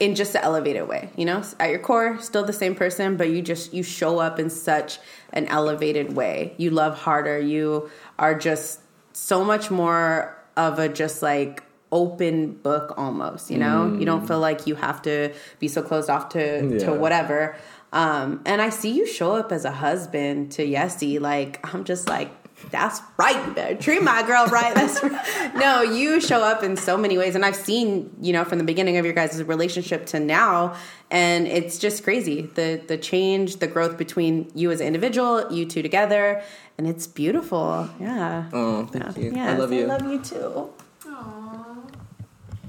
[0.02, 1.42] in just an elevated way you know?
[1.60, 5.00] At your core still the same person but you just you show up in such
[5.34, 6.54] an elevated way.
[6.58, 7.40] You love harder.
[7.40, 8.80] You are just
[9.14, 13.78] so much more of a just like open book almost you know?
[14.00, 15.16] You don't feel like you have to
[15.60, 16.86] be so closed off to Yeah.
[16.86, 17.56] to whatever.
[17.94, 22.08] Um and i see you show up as a husband to yessie like i'm just
[22.08, 22.30] like
[22.72, 23.46] that's right.
[23.46, 24.74] You better treat my girl right.
[24.74, 25.56] That's right.
[25.56, 25.82] no.
[25.82, 28.98] You show up in so many ways, and I've seen you know from the beginning
[28.98, 30.76] of your guys' relationship to now,
[31.10, 35.66] and it's just crazy the the change, the growth between you as an individual, you
[35.66, 36.42] two together,
[36.78, 37.90] and it's beautiful.
[38.00, 38.50] Yeah.
[38.54, 39.36] Oh, thank you.
[39.38, 39.84] I love you.
[39.84, 40.74] I love you too.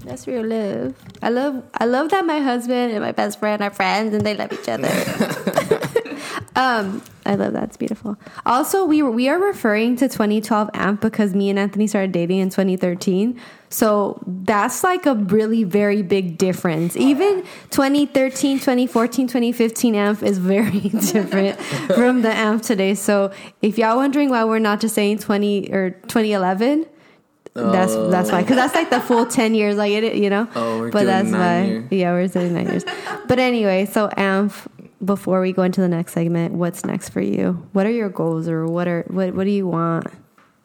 [0.05, 0.95] That's real love.
[1.23, 4.35] I love I love that my husband and my best friend are friends and they
[4.35, 4.89] love each other.
[6.55, 7.65] um, I love that.
[7.65, 8.17] It's beautiful.
[8.45, 12.51] Also, we we are referring to 2012 Anf because me and Anthony started dating in
[12.51, 13.41] 2013.
[13.71, 16.95] So that's like a really very big difference.
[16.97, 21.59] Even 2013, 2014, 2015 Anf is very different
[21.95, 22.95] from the Anf today.
[22.95, 26.87] So if y'all wondering why we're not just saying 20 or 2011,
[27.55, 30.79] that's that's why because that's like the full 10 years like it you know Oh,
[30.81, 31.89] we're but that's nine why year.
[31.91, 32.83] yeah we're saying nine years
[33.29, 34.67] but anyway so anf
[35.05, 38.49] before we go into the next segment what's next for you what are your goals
[38.49, 40.07] or what are what what do you want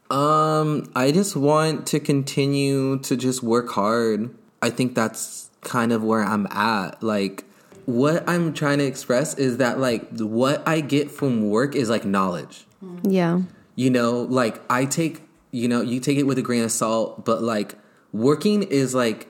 [0.10, 4.34] Um, I just want to continue to just work hard.
[4.62, 7.04] I think that's kind of where I'm at.
[7.04, 7.44] Like,
[7.86, 12.06] what I'm trying to express is that, like, what I get from work is like
[12.06, 12.66] knowledge.
[13.04, 13.42] yeah
[13.76, 17.26] You know, like, I take, you know, you take it with a grain of salt,
[17.26, 17.76] but like,
[18.14, 19.28] working is like,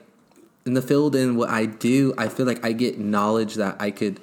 [0.64, 3.90] in the field and what I do, I feel like I get knowledge that I
[3.90, 4.20] could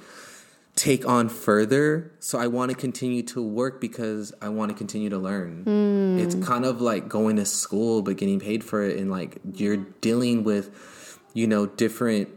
[0.75, 2.11] take on further.
[2.19, 5.63] So I want to continue to work because I want to continue to learn.
[6.19, 9.77] It's kind of like going to school but getting paid for it and like you're
[9.77, 12.29] dealing with you know different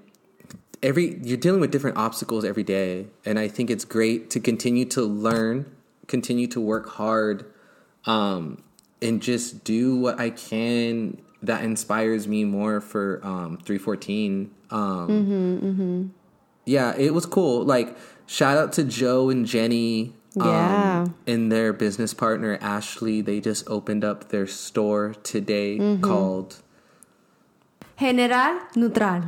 [0.82, 4.84] every you're dealing with different obstacles every day and I think it's great to continue
[4.86, 5.66] to learn,
[6.06, 7.44] continue to work hard
[8.04, 8.62] um
[9.02, 16.14] and just do what I can that inspires me more for um 314 um
[16.68, 17.64] yeah, it was cool.
[17.64, 17.96] Like,
[18.28, 20.14] shout out to Joe and Jenny.
[20.36, 21.02] Yeah.
[21.02, 23.20] Um, and their business partner, Ashley.
[23.22, 26.62] They just opened up their store today called.
[28.06, 29.24] general neutral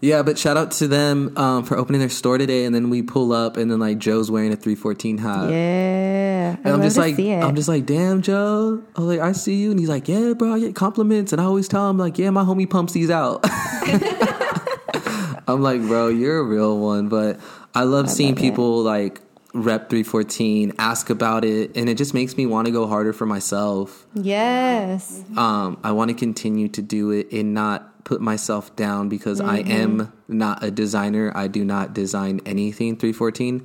[0.00, 2.64] Yeah, but shout out to them um, for opening their store today.
[2.64, 5.50] And then we pull up, and then, like, Joe's wearing a 314 hat.
[5.50, 7.16] yeah And I'm just like.
[7.16, 8.82] I'm just like, damn, Joe.
[8.96, 11.40] I was like, I see you, and he's like, yeah, bro, I get compliments, and
[11.40, 13.44] I always tell him like, yeah, my homie pumps these out.
[15.46, 17.38] I'm like, bro, you're a real one, but
[17.74, 18.42] I love seeing love it.
[18.42, 19.20] people like
[19.52, 23.26] rep 314, ask about it, and it just makes me want to go harder for
[23.26, 24.06] myself.
[24.14, 25.22] Yes.
[25.36, 29.58] Um, I want to continue to do it and not put myself down because I
[29.58, 31.32] am not a designer.
[31.34, 33.64] I do not design anything 314.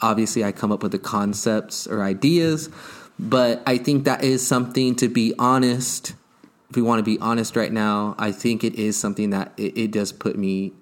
[0.00, 2.68] Obviously, I come up with the concepts or ideas,
[3.18, 6.14] but I think that is something to be honest.
[6.70, 9.76] If we want to be honest right now, I think it is something that it,
[9.76, 10.72] it does put me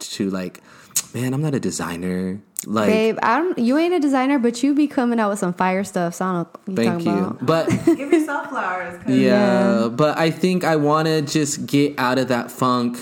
[0.00, 0.60] to like,
[1.14, 2.40] man, I'm not a designer.
[2.66, 3.58] Like, Babe, I don't.
[3.58, 6.14] You ain't a designer, but you be coming out with some fire stuff.
[6.14, 7.26] So I don't know what you thank talking you.
[7.28, 7.46] about.
[7.46, 9.02] But Give yourself flowers.
[9.02, 12.98] 'cause Yeah, but I think I want to just get out of that funk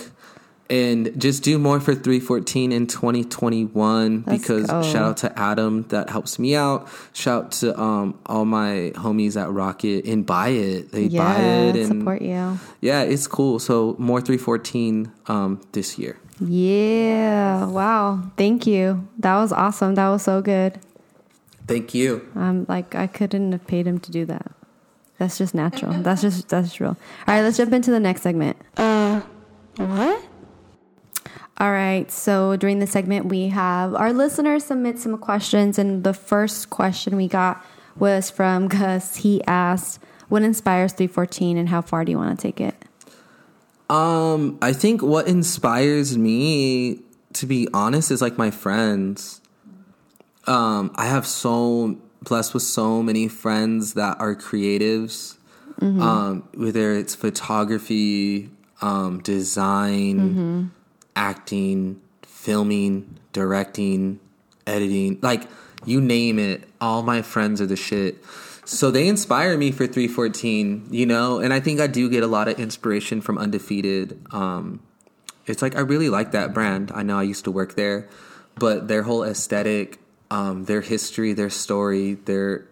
[0.71, 4.83] and just do more for 314 in 2021 Let's because go.
[4.83, 6.89] shout out to Adam that helps me out.
[7.13, 10.93] Shout out to um, all my homies at Rocket and buy it.
[10.93, 12.59] They buy it and support you.
[12.81, 13.59] yeah, it's cool.
[13.59, 16.19] So more 314 um, this year.
[16.41, 17.67] Yeah.
[17.67, 18.31] Wow.
[18.37, 19.09] Thank you.
[19.19, 19.95] That was awesome.
[19.97, 20.79] That was so good.
[21.67, 22.27] Thank you.
[22.35, 24.53] I'm um, like I couldn't have paid him to do that.
[25.19, 25.93] That's just natural.
[26.03, 26.91] That's just that's real.
[27.27, 28.57] All right, let's jump into the next segment.
[28.77, 29.21] Uh,
[29.77, 30.23] what?
[31.59, 32.09] All right.
[32.11, 37.17] So during the segment, we have our listeners submit some questions, and the first question
[37.17, 37.65] we got
[37.97, 39.17] was from Gus.
[39.17, 42.77] He asked, "What inspires 314, and how far do you want to take it?"
[43.91, 47.01] Um, I think what inspires me,
[47.35, 49.41] to be honest, is like my friends.
[50.47, 55.37] Um, I have so blessed with so many friends that are creatives.
[56.03, 58.51] Um, whether it's photography,
[58.83, 60.19] um, design,
[61.15, 64.19] acting, filming, directing,
[64.67, 65.45] editing, like
[65.85, 68.19] you name it, all my friends are the shit.
[68.69, 72.27] So they inspire me for 314, you know, and I think I do get a
[72.27, 74.21] lot of inspiration from Undefeated.
[74.31, 74.81] Um,
[75.47, 76.93] it's like I really like that brand.
[76.95, 78.11] I know I used to work there,
[78.57, 79.99] but their whole aesthetic,
[80.31, 82.69] um, their history, their story, their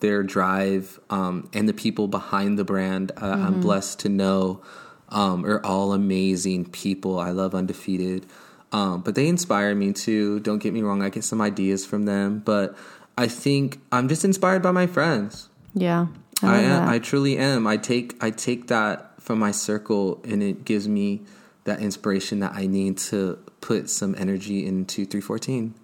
[0.00, 4.62] their drive, um, and the people behind the brand, uh, I'm blessed to know,
[5.10, 7.20] um, are all amazing people.
[7.20, 8.24] I love Undefeated,
[8.72, 10.40] um, but they inspire me too.
[10.40, 12.74] Don't get me wrong; I get some ideas from them, but
[13.16, 15.48] I think I'm just inspired by my friends.
[15.74, 16.06] Yeah,
[16.42, 16.68] I, love am.
[16.70, 16.88] that.
[16.88, 17.66] I truly am.
[17.66, 21.22] I take I take that from my circle, and it gives me
[21.64, 25.74] that inspiration that I need to put some energy into 314.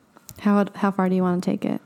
[0.40, 1.80] how how far do you want to take it?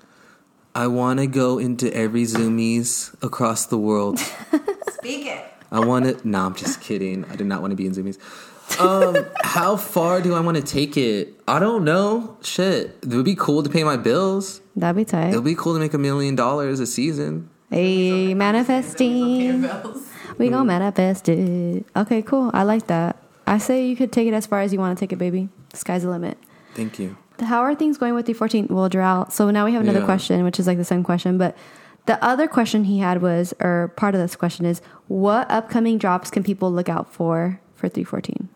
[0.75, 4.19] I want to go into every Zumiez across the world.
[4.89, 5.45] Speak it.
[5.71, 6.29] I want to.
[6.29, 7.25] No, I'm just kidding.
[7.27, 8.19] I do not want to be in Zumiez.
[8.81, 11.41] Um, how far do I want to take it?
[11.47, 12.37] I don't know.
[12.43, 14.61] Shit, it would be cool to pay my bills.
[14.77, 15.29] That'd be tight.
[15.29, 17.49] It'll be cool to make a million dollars a season.
[17.71, 19.63] Hey, manifesting.
[20.39, 21.87] We gonna manifest it.
[21.97, 22.51] Okay, cool.
[22.53, 23.17] I like that.
[23.47, 25.49] I say you could take it as far as you want to take it, baby.
[25.75, 26.39] Sky's the limit.
[26.75, 27.17] Thank you.
[27.41, 29.33] How are things going with the 14th Well, drought.
[29.33, 30.05] So now we have another Yeah.
[30.05, 31.57] question, which is like the same question, but
[32.07, 36.31] the other question he had was, or part of this question is, what upcoming drops
[36.31, 38.49] can people look out for for 314?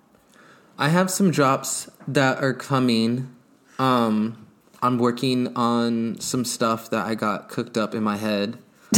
[0.79, 3.29] I have some drops that are coming.
[3.79, 4.37] Um,
[4.83, 8.59] I'm working on some stuff that I got cooked up in my head.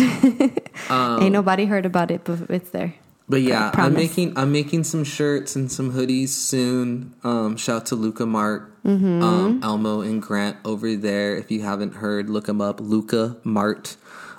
[0.91, 2.95] Ain't nobody heard about it, but it's there.
[3.29, 7.15] But yeah, I'm making I'm making some shirts and some hoodies soon.
[7.23, 9.23] Um, shout out to Luca Mart, Mm-hmm.
[9.23, 11.37] um, Elmo and Grant over there.
[11.37, 12.81] If you haven't heard, look them up.
[12.81, 13.97] Luca Mart.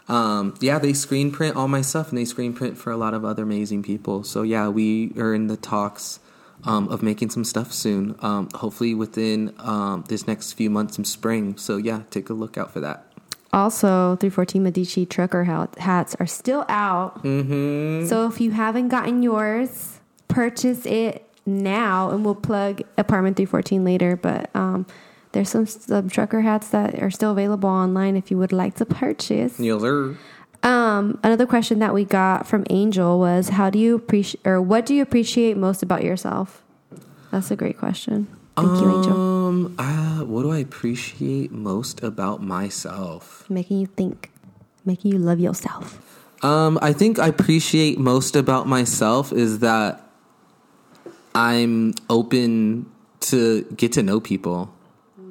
[0.10, 3.14] Um, yeah, they screen print all my stuff and they screen print for a lot
[3.14, 4.24] of other amazing people.
[4.24, 6.20] So yeah, we are in the talks
[6.64, 8.16] um, of making some stuff soon.
[8.20, 11.58] Um, hopefully within um, this next few months in spring.
[11.58, 13.08] So yeah, take a look out for that.
[13.54, 15.44] Also, 314 Medici trucker
[15.78, 17.22] hats are still out.
[17.24, 18.08] Mm-hmm.
[18.08, 24.16] So if you haven't gotten yours, purchase it now, and we'll plug apartment 314 later.
[24.16, 24.86] But um,
[25.34, 28.86] there's some, some trucker hats that are still available online if you would like to
[28.86, 29.60] purchase.
[29.60, 30.18] Yes, sir.
[30.64, 34.86] Um, another question that we got from Angel was, "How do you appreciate, or what
[34.86, 36.62] do you appreciate most about yourself?"
[37.32, 38.28] That's a great question.
[38.58, 39.14] Thank you, Angel.
[39.14, 43.50] Um, uh, what do I appreciate most about myself?
[43.50, 44.30] Making you think,
[44.86, 46.00] making you love yourself.
[46.44, 50.06] Um, I think I appreciate most about myself is that
[51.34, 54.74] I'm open to get to know people.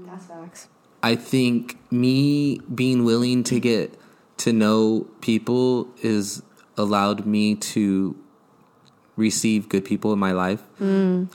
[0.07, 0.69] That's facts.
[1.03, 4.00] I think me being willing to get
[4.41, 6.43] to know people is
[6.77, 8.17] allowed me to
[9.17, 10.63] receive good people in my life.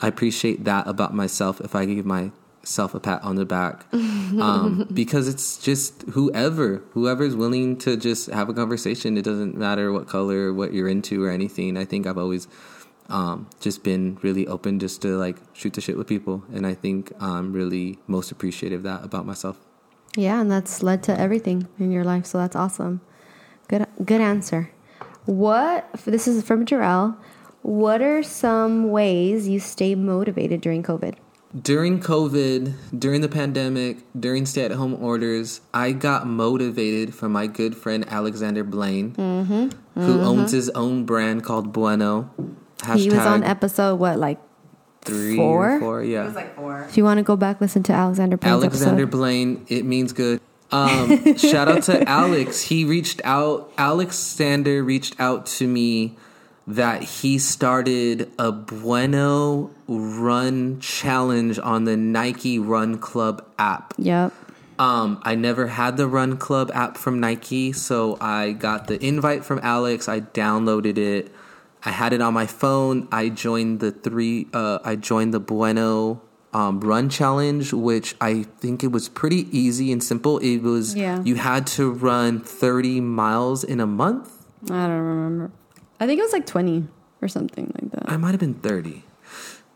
[0.01, 3.85] I appreciate that about myself if I give myself a pat on the back.
[3.93, 9.17] um, because it's just whoever, whoever's willing to just have a conversation.
[9.17, 11.77] It doesn't matter what color, what you're into, or anything.
[11.77, 12.47] I think I've always
[13.07, 16.43] um, just been really open just to like shoot the shit with people.
[16.51, 19.57] And I think I'm really most appreciative of that about myself.
[20.15, 22.25] Yeah, and that's led to everything in your life.
[22.25, 23.01] So that's awesome.
[23.67, 24.71] Good, good answer.
[25.25, 25.89] What?
[26.05, 27.17] This is from Jarrell.
[27.61, 31.15] What are some ways you stay motivated during COVID?
[31.61, 37.47] During COVID, during the pandemic, during stay at home orders, I got motivated from my
[37.47, 40.01] good friend Alexander Blaine, Mm-hmm.
[40.01, 42.29] who owns his own brand called Bueno.
[42.95, 44.37] He was on episode what, like
[45.05, 45.75] three four?
[45.75, 46.03] or four.
[46.03, 46.23] Yeah.
[46.23, 46.85] It was like four.
[46.89, 49.17] If you want to go back, listen to Alexander Blaine's Alexander episode.
[49.17, 50.41] Blaine, it means good.
[50.71, 52.61] Um, shout out to Alex.
[52.61, 53.71] He reached out.
[53.77, 56.17] Alexander reached out to me
[56.67, 63.93] that he started a Bueno Run challenge on the Nike Run Club app.
[63.97, 64.33] Yep.
[64.77, 69.45] Um, I never had the Run Club app from Nike, so I got the invite
[69.45, 70.09] from Alex.
[70.09, 71.31] I downloaded it.
[71.85, 73.07] I had it on my phone.
[73.11, 74.47] I joined the three.
[74.53, 76.21] Uh, I joined the Bueno
[76.53, 80.39] um, Run Challenge, which I think it was pretty easy and simple.
[80.39, 81.21] It was Yeah.
[81.23, 84.31] you had to run thirty miles in a month.
[84.65, 85.51] I don't remember.
[85.99, 86.87] I think it was like 20
[87.21, 88.09] or something like that.
[88.11, 89.03] I might have been 30.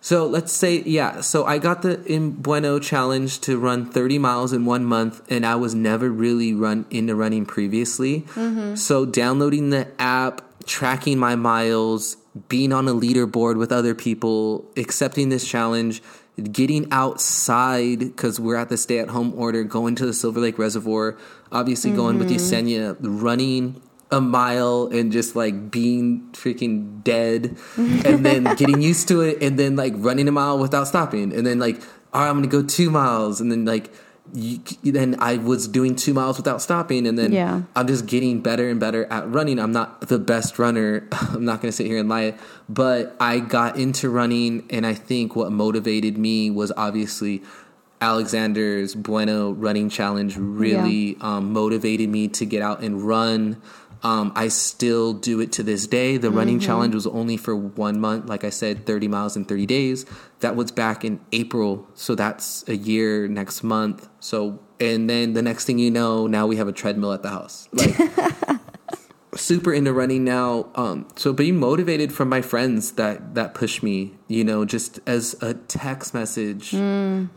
[0.01, 1.22] So let's say, yeah.
[1.22, 5.45] So I got the in Bueno challenge to run 30 miles in one month, and
[5.45, 8.26] I was never really run into running previously.
[8.76, 12.15] So downloading the app, tracking my miles,
[12.47, 16.01] being on a leaderboard with other people, accepting this challenge,
[16.51, 20.59] getting outside because we're at the stay at home order, going to the Silver Lake
[20.59, 21.17] Reservoir,
[21.51, 22.38] obviously going with mm-hmm.
[22.38, 28.01] Yesenia, running a mile and just like being freaking dead mm-hmm.
[28.05, 31.45] and then getting used to it and then like running a mile without stopping and
[31.45, 31.80] then like
[32.11, 33.93] all right i'm gonna go two miles and then like
[34.34, 37.62] you, then i was doing two miles without stopping and then Yeah.
[37.76, 39.60] i'm just getting better and better at running.
[39.60, 41.08] I'm not the best runner.
[41.12, 42.36] I'm not gonna sit here and lie.
[42.68, 47.42] But i got into running and i think what motivated me was obviously
[48.02, 53.62] alexander's bueno running challenge really um, motivated me to get out and run
[54.02, 56.18] um, I still do it to this day.
[56.18, 58.28] The running challenge was only for one month.
[58.30, 60.06] Like I said, 30 miles in 30 days.
[60.39, 61.88] That was back in April.
[61.95, 64.08] So that's a year next month.
[64.20, 67.30] So, and then the next thing you know, now we have a treadmill at the
[67.30, 67.68] house.
[67.74, 67.97] Like,
[69.36, 70.68] super into running now.
[70.76, 75.36] Um, so being motivated from my friends that that pushed me, you know, just as
[75.42, 76.74] a text message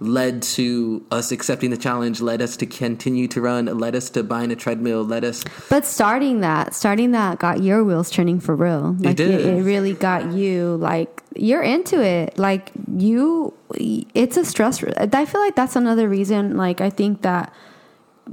[0.01, 4.23] led to us accepting the challenge, led us to continue to run, led us to
[4.23, 8.57] buying a treadmill, led us But starting that, starting that got your wheels turning for
[8.57, 8.97] real.
[8.99, 9.31] Like did.
[9.31, 12.39] It, it really got you like you're into it.
[12.39, 14.83] Like you, it's a stress.
[14.85, 16.57] I feel like that's another reason.
[16.57, 17.53] Like I think that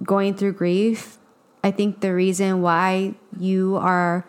[0.04, 1.19] going through grief,
[1.64, 4.26] I think the reason why you are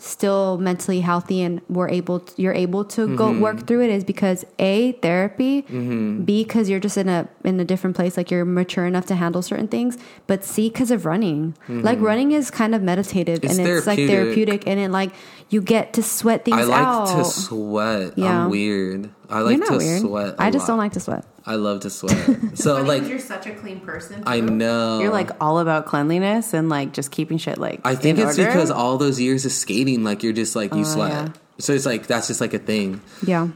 [0.00, 3.40] still mentally healthy and we're able to, you're able to go mm-hmm.
[3.40, 7.64] work through it is because a therapy b because you're just in a in a
[7.64, 11.52] different place like you're mature enough to handle certain things but c because of running
[11.64, 11.82] mm-hmm.
[11.82, 14.66] like running is kind of meditative It's and it's like therapeutic.
[14.66, 15.12] and it like
[15.50, 18.16] you get to sweat things I like out to sweat.
[18.16, 18.44] Yeah.
[18.44, 19.10] I'm weird.
[19.28, 20.36] I like to weird sweat.
[20.38, 22.16] I i just don't like to sweat I love to sweat.
[22.16, 24.22] So Funny 'cause like you're such a clean person.
[24.26, 25.00] I know.
[25.00, 27.80] You're like all about cleanliness and like just keeping shit like.
[27.84, 28.50] I think in it's order.
[28.50, 31.10] because all those years of skating, like you're just like you oh, sweat.
[31.10, 31.28] yeah.
[31.58, 33.00] So it's like that's just like a thing.
[33.22, 33.48] yeah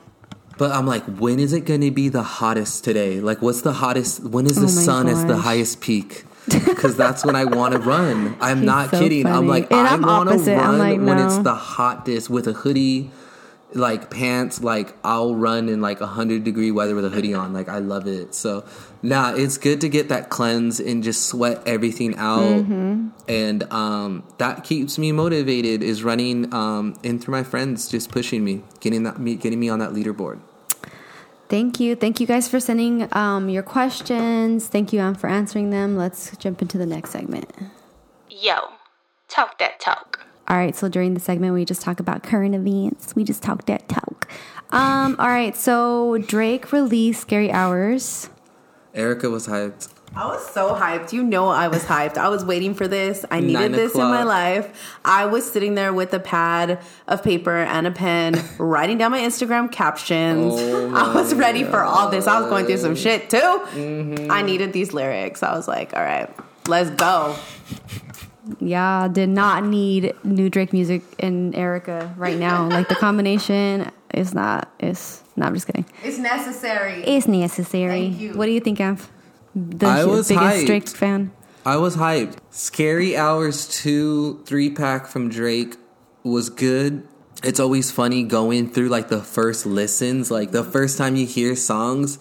[0.59, 3.21] But I'm like, when is it going to be the hottest today?
[3.21, 4.23] Like, what's the hottest?
[4.23, 6.25] When is oh the Oh my sun at the highest peak?
[6.47, 8.37] Because that's when I want to run.
[8.41, 9.27] I'm He's not so kidding.
[9.27, 10.59] I'm like, And I I'm want to opposite.
[10.59, 13.11] I'm run like, when it's the hottest with a hoodie,
[13.75, 14.63] like pants.
[14.63, 17.53] Like I'll run in like a hundred degree weather with a hoodie on.
[17.53, 18.35] Like I love it.
[18.35, 18.65] So,
[19.03, 22.41] nah, it's good to get that cleanse and just sweat everything out.
[22.41, 23.09] Mm-hmm.
[23.29, 25.83] And um, that keeps me motivated.
[25.83, 29.69] Is running um, and through my friends just pushing me, getting that me, getting me
[29.69, 30.41] on that leaderboard.
[31.49, 31.95] Thank you.
[31.95, 34.67] Thank you guys for sending um, your questions.
[34.67, 35.97] Thank you, Anf, for answering them.
[35.97, 37.53] Let's jump into the next segment.
[38.31, 38.71] Yo,
[39.29, 40.14] talk that talk.
[40.47, 43.17] All right, so during the segment, we just talk about current events.
[43.17, 44.29] We just talk that talk.
[44.71, 48.29] Um, all right, so Drake released Scary Hours.
[48.93, 49.89] Erica was hyped.
[50.17, 51.13] I was so hyped.
[51.13, 52.17] You know, I was hyped.
[52.17, 53.25] I was waiting for this.
[53.31, 54.97] I needed Nine this in my life.
[55.05, 59.21] I was sitting there with a pad of paper and a pen, writing down my
[59.21, 60.55] Instagram captions.
[60.57, 62.29] Oh I was ready for all this.
[62.29, 63.39] I was going through some shit too.
[63.39, 64.31] Mm-hmm.
[64.31, 65.43] I needed these lyrics.
[65.43, 66.33] I was like, all right,
[66.69, 67.37] let's go.
[68.61, 72.69] Yeah, did not need new Drake music in Erica right now.
[72.69, 74.71] like the combination is not.
[74.79, 75.49] It's not.
[75.49, 75.87] I'm just kidding.
[76.03, 77.03] It's necessary.
[77.05, 78.09] It's necessary.
[78.11, 78.33] Thank you.
[78.35, 79.09] What do you think, Anf?
[79.55, 80.67] The I was biggest hyped.
[80.67, 81.33] Drake fan.
[81.65, 82.37] I was hyped.
[82.51, 85.77] Scary Hours 2 3 pack from Drake
[86.23, 87.07] was good.
[87.43, 91.57] It's always funny going through like the first listens, like the first time you hear
[91.57, 92.19] songs.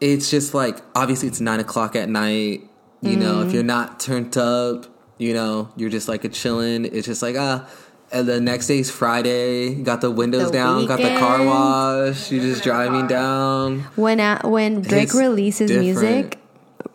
[0.00, 2.68] It's just like obviously it's nine o'clock at night.
[3.02, 3.48] You know, Mm-hmm.
[3.48, 4.86] if you're not turned up,
[5.18, 6.84] you know, you're just like a chilling.
[6.84, 7.66] It's just like ah.
[8.12, 9.74] And the next day's Friday.
[9.74, 10.86] Got the windows The down.
[10.86, 11.50] Got the car weekend.
[11.50, 12.30] wash.
[12.30, 13.80] You just driving down.
[13.96, 15.84] When when Drake It's releases different.
[15.84, 16.38] music,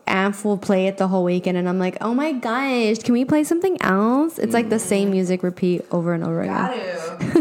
[0.06, 3.26] Anf will play it the whole weekend, and I'm like, oh my gosh, can we
[3.26, 4.38] play something else?
[4.38, 6.72] It's like the same music repeat over and over again.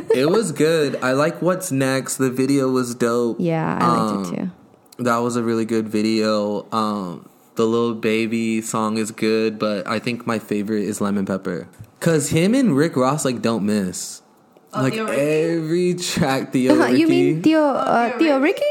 [0.13, 0.97] it was good.
[1.01, 2.17] I like what's next.
[2.17, 3.37] The video was dope.
[3.39, 5.03] Yeah, I liked Um, it too.
[5.05, 6.65] That was a really good video.
[6.73, 7.25] Um,
[7.55, 11.67] the little baby song is good, but I think my favorite is Lemon Pepper.
[11.99, 14.21] Cause him and Rick Ross like don't miss.
[14.73, 15.21] like Theo Ricky?
[15.21, 18.63] every track, Theo Ricky, you mean Theo uh, Theo Ricky?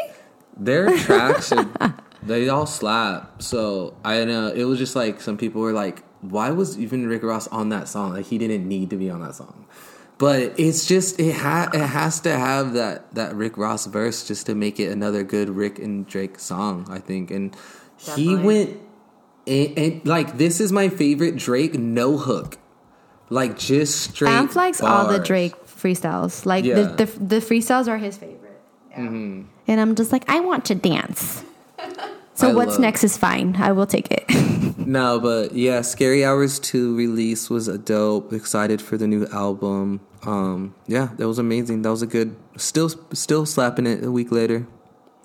[0.56, 3.40] their tracks, are, they all slap.
[3.42, 7.22] So I know it was just like some people were like, "Why was even Rick
[7.22, 8.12] Ross on that song?
[8.14, 9.66] Like he didn't need to be on that song."
[10.18, 14.44] But it's just it ha- it has to have that that Rick Ross verse just
[14.46, 17.30] to make it another good Rick and Drake song, I think.
[17.30, 17.56] And
[18.16, 18.78] he went
[19.46, 22.58] and, and like this is my favorite Drake no hook,
[23.28, 24.30] like just straight.
[24.30, 25.18] Anf likes all the.
[25.18, 26.44] Drake freestyles.
[26.46, 26.74] Like Yeah.
[26.74, 28.36] the, the the freestyles are his favorite.
[28.94, 29.46] And
[29.80, 31.44] I'm just like, I want to dance.
[32.34, 33.54] So I what's love- next is fine.
[33.56, 34.24] I will take it.
[34.78, 38.32] No, but yeah, Scary Hours 2 release was a dope.
[38.32, 40.00] Excited for the new album.
[40.24, 41.82] Um, yeah, that was amazing.
[41.82, 44.66] That was a good still still slapping it a week later.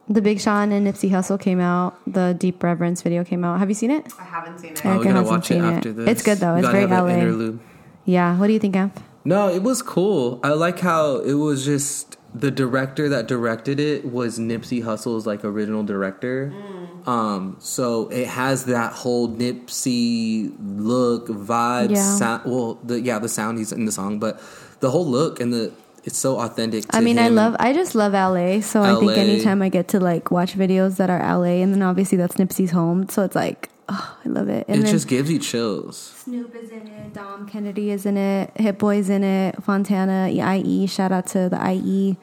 [0.07, 1.97] The Big Sean and Nipsey Hussle came out.
[2.05, 3.57] The Deep Reverence video came out.
[3.59, 4.11] Have you seen it?
[4.19, 4.85] I haven't seen it.
[4.85, 5.95] Oh, Oh, we Erica gotta watch it seen it.
[5.95, 6.07] this.
[6.09, 6.55] It's good, though.
[6.55, 7.17] It's It's very have an LA.
[7.23, 7.59] interlude.
[8.05, 8.37] Yeah.
[8.37, 8.91] What do you think, Anf?
[9.23, 10.39] No, it was cool.
[10.43, 15.43] I like how it was just the director that directed it was Nipsey Hussle's like
[15.43, 16.53] original director.
[16.53, 17.07] Mm.
[17.07, 22.03] Um, so it has that whole Nipsey look, vibe, Yeah.
[22.17, 22.41] sound.
[22.45, 24.39] Well, the yeah, the sound he's in the song, but
[24.81, 25.71] the whole look and the
[26.05, 26.85] it's so authentic.
[26.87, 27.55] To I mean, I love.
[27.59, 28.61] I just love LA.
[28.61, 31.81] So I think anytime I get to like watch videos that are LA, and then
[31.81, 34.65] obviously that's Nipsey's home, so it's like, oh, I love it.
[34.67, 35.97] And It just gives you chills.
[35.97, 37.13] Snoop is in it.
[37.13, 38.51] Dom Kennedy is in it.
[38.55, 39.61] Hit Boy's in it.
[39.63, 40.85] Fontana, IE.
[40.85, 42.17] Shout out to the IE.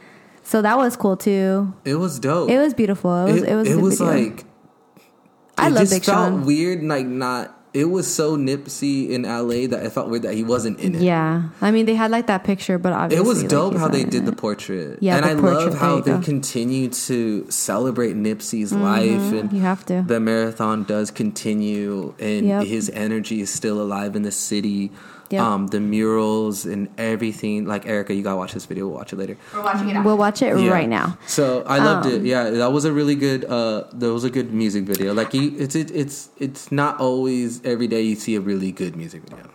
[0.44, 1.74] So that was cool too.
[1.84, 2.50] It was dope.
[2.50, 3.26] It was beautiful.
[3.26, 3.42] It was.
[3.42, 3.68] It, was.
[3.68, 4.06] a good video.
[4.06, 4.44] like
[5.58, 6.44] I it love just Big felt Sean.
[6.46, 7.58] weird, like not.
[7.74, 11.00] It was so Nipsey in LA that it felt weird that he wasn't in it.
[11.02, 13.88] Yeah, I mean they had like that picture, but obviously It was dope he's how
[13.88, 14.98] they did the portrait.
[15.00, 16.20] Yeah, and I portrait, love how they go.
[16.20, 18.82] continue to celebrate Nipsey's mm-hmm.
[18.82, 20.04] life and You have to.
[20.06, 22.64] the marathon does continue and Yep.
[22.66, 24.90] his energy is still alive in the city.
[25.32, 25.42] Yep.
[25.42, 27.64] Um, the murals and everything.
[27.66, 28.86] Like Erica, you gotta watch this video.
[28.86, 29.36] We'll watch it later.
[29.54, 29.96] We're watching it.
[29.96, 30.02] After.
[30.06, 30.70] We'll watch it Yeah.
[30.70, 31.16] right now.
[31.26, 32.22] So I loved Um, it.
[32.24, 33.44] Yeah, that was a really good.
[33.44, 35.14] Uh, that was a good music video.
[35.14, 38.94] Like you, it's it, it's it's not always every day you see a really good
[38.96, 39.48] music video.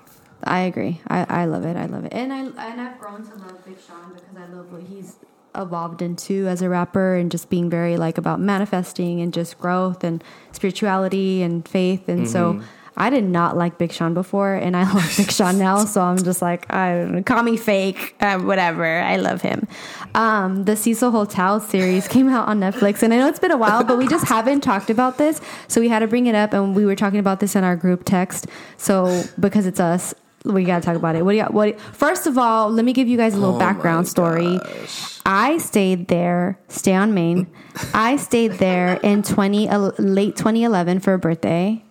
[0.44, 1.02] I agree.
[1.08, 1.76] I, I love it.
[1.78, 2.14] I love it.
[2.14, 5.16] And I and I've grown to love Big Sean because I love what he's
[5.56, 10.04] evolved into as a rapper and just being very like about manifesting and just growth
[10.04, 12.08] and spirituality and faith.
[12.08, 12.62] And so
[12.98, 15.86] I did not like Big Sean before and I love Big Sean now.
[15.86, 18.86] So I'm just like, I call me fake, uh, whatever.
[18.86, 19.68] I love him.
[20.16, 23.58] Um, the Cecil Hotel series came out on Netflix and I know it's been a
[23.58, 25.40] while, but we just haven't talked about this.
[25.68, 27.76] So we had to bring it up and we were talking about this in our
[27.76, 28.48] group text.
[28.78, 31.24] So because it's us, we gotta talk about it.
[31.24, 31.44] What do you?
[31.46, 31.80] What?
[31.80, 34.60] First of all, let me give you guys a little Oh background story.
[35.26, 37.48] I stayed there, stay on Main.
[37.94, 41.84] I stayed there in twenty late twenty eleven for a birthday,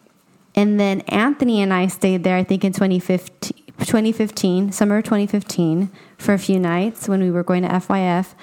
[0.56, 2.36] and then Anthony and I stayed there.
[2.36, 7.44] I think in 2015, 2015 summer twenty fifteen for a few nights when we were
[7.44, 8.34] going to FYF.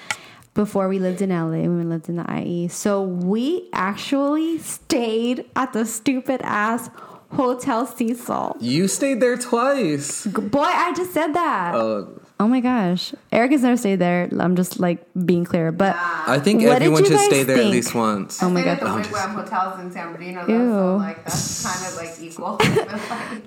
[0.54, 5.46] Before we lived in LA, when we lived in the IE, so we actually stayed
[5.56, 6.90] at the stupid ass
[7.32, 8.56] Hotel Cecil.
[8.60, 10.24] You stayed there twice.
[10.26, 11.74] Boy, I just said that.
[11.74, 12.04] Uh,
[12.40, 13.14] Oh my gosh.
[13.30, 14.28] Eric has never stayed there.
[14.40, 15.70] I'm just like being clear.
[15.70, 17.68] But I think What did everyone you should guys stay there think?
[17.68, 18.42] at least once.
[18.42, 19.04] Oh my Stayed at God.
[19.04, 20.40] the I'm Wigwam hotels in San Bernardino.
[20.40, 20.46] Ew.
[20.58, 22.56] Though, so like that's kind of like equal.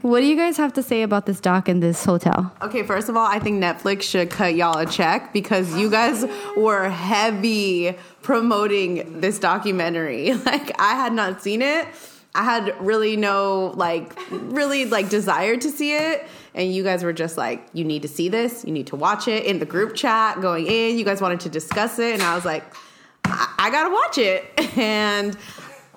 [0.10, 2.54] what do you guys have to say about this doc and this hotel?
[2.62, 6.26] Okay, first of all, I think Netflix should cut y'all a check because you guys
[6.56, 10.32] were heavy promoting this documentary.
[10.46, 11.88] Like I had not seen it.
[12.34, 16.26] I had really no like really like desire to see it
[16.58, 19.30] and you guys were just like you need to see this, you need to watch
[19.30, 20.98] it in the group chat going in.
[20.98, 22.66] You guys wanted to discuss it and I was like
[23.24, 24.46] I, I got to watch it.
[24.78, 25.36] And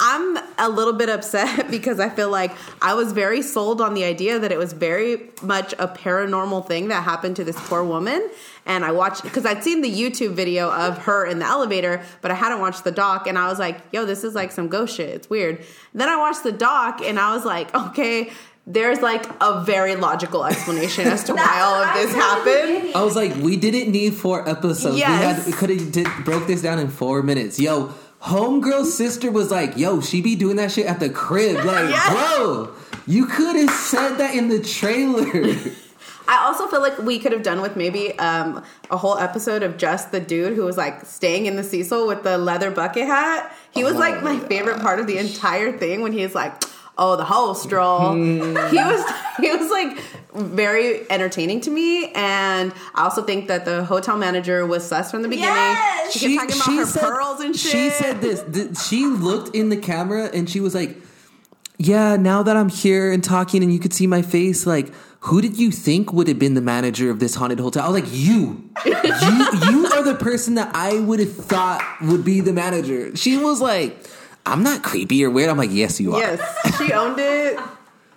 [0.02, 4.04] I'm a little bit upset because I feel like I was very sold on the
[4.04, 8.30] idea that it was very much a paranormal thing that happened to this poor woman.
[8.64, 12.30] And I watched because I'd seen the YouTube video of her in the elevator, but
[12.30, 13.26] I hadn't watched the doc.
[13.26, 15.10] And I was like, yo, this is like some ghost shit.
[15.10, 15.62] It's weird.
[15.92, 18.32] Then I watched the doc and I was like, okay,
[18.72, 22.94] there's like a very logical explanation as to why all of this happened.
[22.94, 24.96] I was like, we didn't need four episodes.
[24.98, 25.10] Yes.
[25.10, 27.58] We had we could have broke this down in four minutes.
[27.58, 27.92] Yo,
[28.22, 31.56] homegirl's sister was like, yo, she be doing that shit at the crib.
[31.64, 32.36] Like, Yes.
[32.38, 32.72] bro,
[33.06, 35.26] You could have said that in the trailer.
[36.28, 39.76] I also feel like we could have done with maybe um, a whole episode of
[39.76, 43.52] just the dude who was like staying in the Cecil with the leather bucket hat.
[43.72, 46.52] He was like my favorite part of the entire thing when he was like,
[47.00, 48.76] "Oh, the whole stroll." Mm-hmm.
[48.76, 49.02] he was
[49.40, 49.98] he was like
[50.34, 55.22] very entertaining to me, and I also think that the hotel manager was sus from
[55.22, 55.54] the beginning.
[55.54, 56.12] Yes!
[56.16, 57.72] She, kept talking about her pearls and shit.
[57.72, 58.44] She said this.
[58.52, 60.96] th- She looked in the camera and she was like,
[61.78, 64.92] "Yeah, now that I'm here and talking, and you could see my face, like."
[65.24, 67.84] Who did you think would have been the manager of this haunted hotel?
[67.84, 68.92] I was like, you, you,
[69.70, 73.14] you are the person that I would have thought would be the manager.
[73.16, 73.98] She was like,
[74.50, 75.48] I'm not creepy or weird.
[75.48, 76.20] I'm like, yes, you are.
[76.20, 77.58] Yes, she owned it.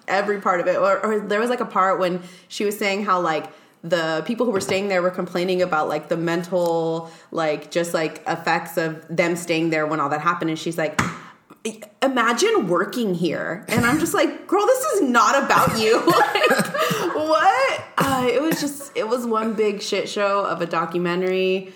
[0.07, 0.77] Every part of it.
[0.77, 3.45] Or, or there was like a part when she was saying how like
[3.83, 8.23] the people who were staying there were complaining about like the mental like just like
[8.27, 10.99] effects of them staying there when all that happened, and she's like.
[12.01, 15.95] Imagine working here, and I'm just like, girl, this is not about you.
[16.05, 17.83] like, what?
[17.97, 21.71] Uh, it was just, it was one big shit show of a documentary.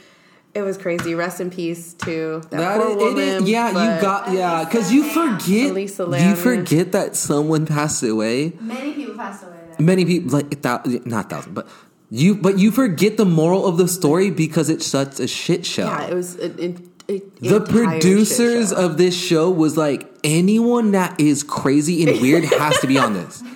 [0.58, 1.14] It was crazy.
[1.14, 3.43] Rest in peace to that, That poor is- woman.
[3.43, 8.53] is- yeah, you got yeah, because you forget Elisa you forget that someone passed away.
[8.60, 9.51] Many people passed away.
[9.78, 9.86] There.
[9.86, 11.68] Many people like thou- not thousand, but
[12.10, 15.86] you but you forget the moral of the story because it's such a shit show.
[15.86, 21.20] Yeah, it was an, an, an the producers of this show was like anyone that
[21.20, 23.43] is crazy and weird has to be on this.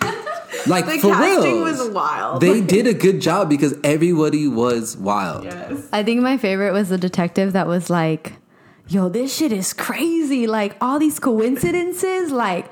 [0.68, 2.41] Like the for casting real, was wild.
[2.41, 5.43] they did a good job because everybody was wild.
[5.45, 5.88] Yes.
[5.91, 8.34] I think my favorite was the detective that was like,
[8.88, 10.47] "Yo, this shit is crazy!
[10.47, 12.72] Like all these coincidences, like."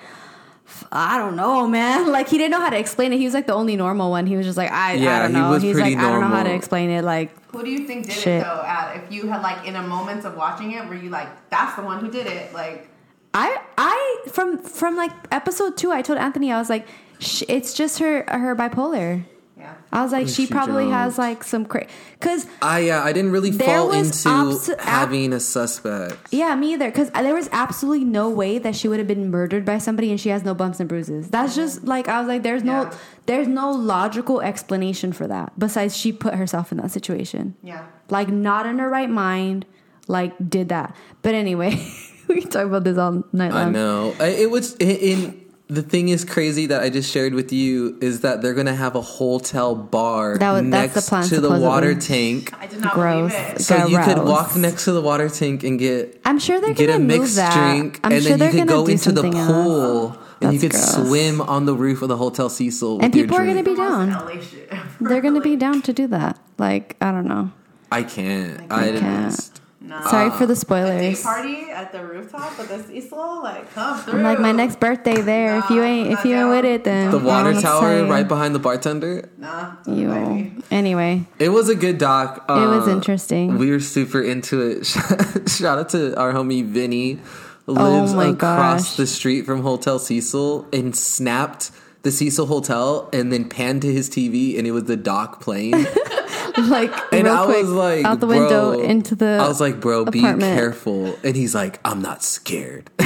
[0.91, 2.07] I don't know, man.
[2.11, 3.17] Like he didn't know how to explain it.
[3.17, 4.27] He was like the only normal one.
[4.27, 5.49] He was just like, I, Yeah, I don't he know.
[5.49, 7.03] was He's pretty like, I don't know how to explain it.
[7.03, 8.41] Like, Who do you think did Shit.
[8.41, 8.61] it though?
[8.63, 11.75] At if you had like in a moment of watching it, were you like, "That's
[11.75, 12.53] the one who did it"?
[12.53, 12.87] Like,
[13.33, 16.87] I, I from from like episode two, I told Anthony, I was like,
[17.19, 19.23] sh- it's just her her bipolar.
[19.57, 19.73] yeah.
[19.91, 20.93] I was like, she, She probably don't.
[20.93, 21.87] has like some crazy.
[22.19, 26.17] because I yeah, I didn't really fall into abs- ab- having a suspect.
[26.31, 26.89] Yeah, me either.
[26.89, 30.19] Because there was absolutely no way that she would have been murdered by somebody and
[30.19, 31.29] she has no bumps and bruises.
[31.29, 32.97] That's just like I was like, there's no, Yeah.
[33.25, 35.57] there's no logical explanation for that.
[35.59, 37.55] Besides, she put herself in that situation.
[37.63, 37.85] Yeah.
[38.09, 39.65] Like not in her right mind.
[40.07, 40.95] Like did that.
[41.21, 41.75] But anyway,
[42.27, 43.67] we can talk about this all night long.
[43.67, 44.15] I know.
[44.21, 48.21] It was in, in the thing is crazy that I just shared with you is
[48.21, 51.59] that they're gonna have a hotel bar That was- that's next the plan, to the
[51.59, 52.51] water tank.
[52.59, 53.31] I did not Gross.
[53.31, 53.61] believe it.
[53.61, 56.87] So you could walk next to the water tank and get I'm sure they're get
[56.87, 57.53] gonna a move mixed that.
[57.53, 59.51] drink, I'm and sure then you they're could gonna go do into the something else.
[59.51, 60.93] pool and you could gross.
[60.95, 62.95] swim on the roof of the Hotel Cecil.
[62.97, 64.09] With And your people are gonna be down.
[64.09, 64.71] LA shit.
[65.01, 66.39] They're gonna be down to do that.
[66.57, 67.51] Like I don't know.
[67.91, 68.71] I can't.
[68.71, 69.58] I, can't.
[69.89, 70.05] Just.
[70.05, 70.11] No.
[70.11, 71.23] Sorry for the A day spoilers.
[71.23, 74.13] party at the rooftop with the Cecil, like come through.
[74.19, 75.57] I'm like my next birthday there.
[75.59, 76.49] if you ain't, if you ain't down.
[76.51, 78.09] with it, then The water don't know what to tower say.
[78.09, 79.29] right behind the bartender.
[79.37, 80.09] Nah, You.
[80.09, 80.53] baby.
[80.71, 82.45] Anyway, It was a good doc.
[82.49, 83.57] it was Uh, interesting.
[83.57, 84.85] We were super into it.
[85.49, 87.19] Shout out to our homie Vinny,
[87.65, 88.95] lives Oh across gosh.
[88.97, 91.71] the street from Hotel Cecil, and snapped
[92.03, 95.73] the Cecil Hotel, and then panned to his TV, and it was the doc playing.
[96.69, 99.39] like And real I quick, was like, out the bro, window into the.
[99.41, 101.15] I was like, bro, be careful.
[101.23, 102.89] And he's like, I'm not scared.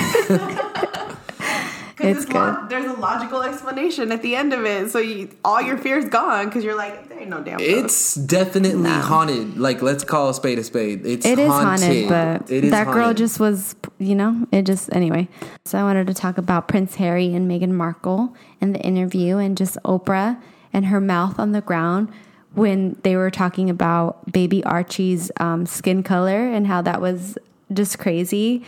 [1.95, 5.29] Because It's it's lo- there's a logical explanation at the end of it, so you,
[5.45, 7.59] all your fear's gone because you're like, there ain't no damn.
[7.59, 7.69] ghost.
[7.69, 9.57] it's definitely haunted.
[9.59, 11.05] Like, let's call a spade a spade.
[11.05, 14.63] It's It is haunted, haunted, but It is that girl just was, you know, it
[14.63, 15.27] just anyway.
[15.65, 19.55] So I wanted to talk about Prince Harry and Meghan Markle and the interview, and
[19.55, 20.41] just Oprah
[20.73, 22.09] and her mouth on the ground
[22.53, 27.37] when they were talking about baby Archie's um, skin color and how that was
[27.71, 28.63] just crazy.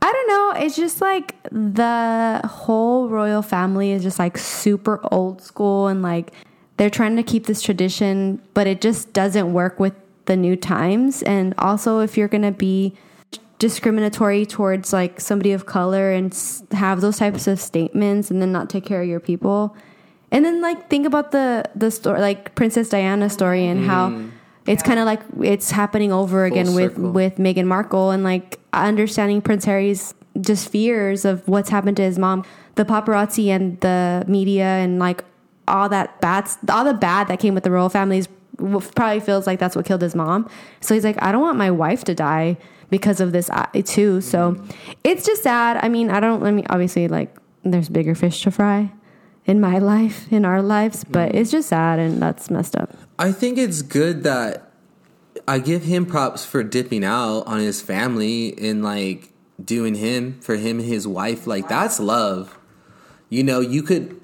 [0.00, 0.64] I don't know.
[0.64, 6.32] It's just like the whole royal family is just like super old school and like
[6.76, 9.94] they're trying to keep this tradition, but it just doesn't work with
[10.26, 11.22] the new times.
[11.24, 12.94] And also, if you're going to be
[13.58, 16.36] discriminatory towards like somebody of color and
[16.72, 19.76] have those types of statements and then not take care of your people.
[20.30, 24.22] And then like think about the the story like Princess Diana story and how
[24.66, 27.10] it's kind of like it's happening over again with circle.
[27.12, 32.18] with Meghan Markle and like understanding Prince Harry's just fears of what's happened to his
[32.18, 35.24] mom, the paparazzi and the media and like
[35.66, 39.46] all that bad all the bad that came with the royal families w- probably feels
[39.46, 40.48] like that's what killed his mom.
[40.80, 42.58] So he's like I don't want my wife to die
[42.90, 44.20] because of this uh, too.
[44.20, 44.62] So
[45.04, 45.78] it's just sad.
[45.82, 48.92] I mean, I don't I mean obviously like there's bigger fish to fry
[49.48, 51.38] in my life, in our lives, but mm-hmm.
[51.38, 52.94] it's just sad and that's messed up.
[53.18, 54.70] I think it's good that
[55.48, 59.32] I give him props for dipping out on his family and like
[59.64, 61.46] doing him for him and his wife.
[61.46, 62.58] Like that's love.
[63.30, 64.20] You know, you could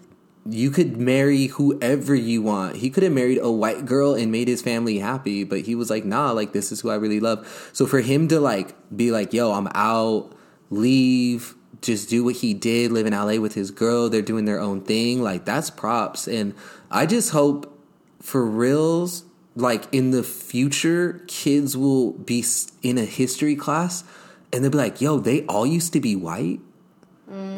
[0.49, 2.77] you could marry whoever you want.
[2.77, 5.89] He could have married a white girl and made his family happy, but he was
[5.89, 7.71] like, nah, like this is who I really love.
[7.73, 10.37] So for him to like be like, yo, I'm out,
[10.69, 11.55] leave,
[11.85, 14.81] just do what he did, live in LA with his girl, they're doing their own
[14.81, 16.27] thing, like that's props.
[16.27, 16.55] And
[16.91, 17.79] I just hope
[18.21, 19.25] for reals,
[19.55, 22.45] like in the future, kids will be
[22.83, 24.05] in a history class
[24.53, 26.61] and they'll be like, yo, they all used to be white.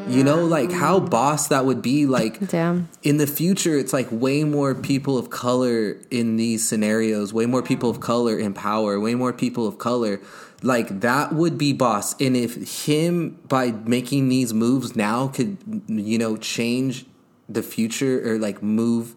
[0.09, 1.11] You know, like how mm.
[1.11, 2.07] boss that would be.
[2.07, 2.89] Like, Damn.
[3.03, 7.63] in the future, it's like way more people of color in these scenarios, way more
[7.63, 10.21] people of color in power, way more people of color.
[10.63, 12.19] Like, that would be boss.
[12.21, 17.05] And if him, by making these moves now, could, you know, change
[17.49, 19.15] the future or like move,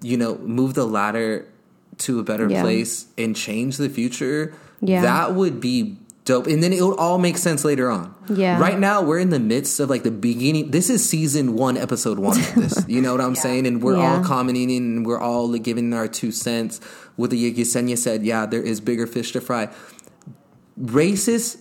[0.00, 1.46] you know, move the ladder
[1.98, 2.62] to a better Yeah.
[2.62, 5.02] place and change the future, Yeah.
[5.02, 6.46] that would be dope.
[6.46, 8.14] And then it would all make sense later on.
[8.32, 8.60] Yeah.
[8.60, 10.70] Right now, we're in the midst of like the beginning.
[10.70, 12.84] This is season one, episode one of this.
[12.86, 13.66] You know what I'm saying?
[13.66, 16.80] And we're all commenting and we're all like, giving our two cents.
[17.16, 19.70] With the Yesenia said, yeah, there is bigger fish to fry.
[20.80, 21.58] Racist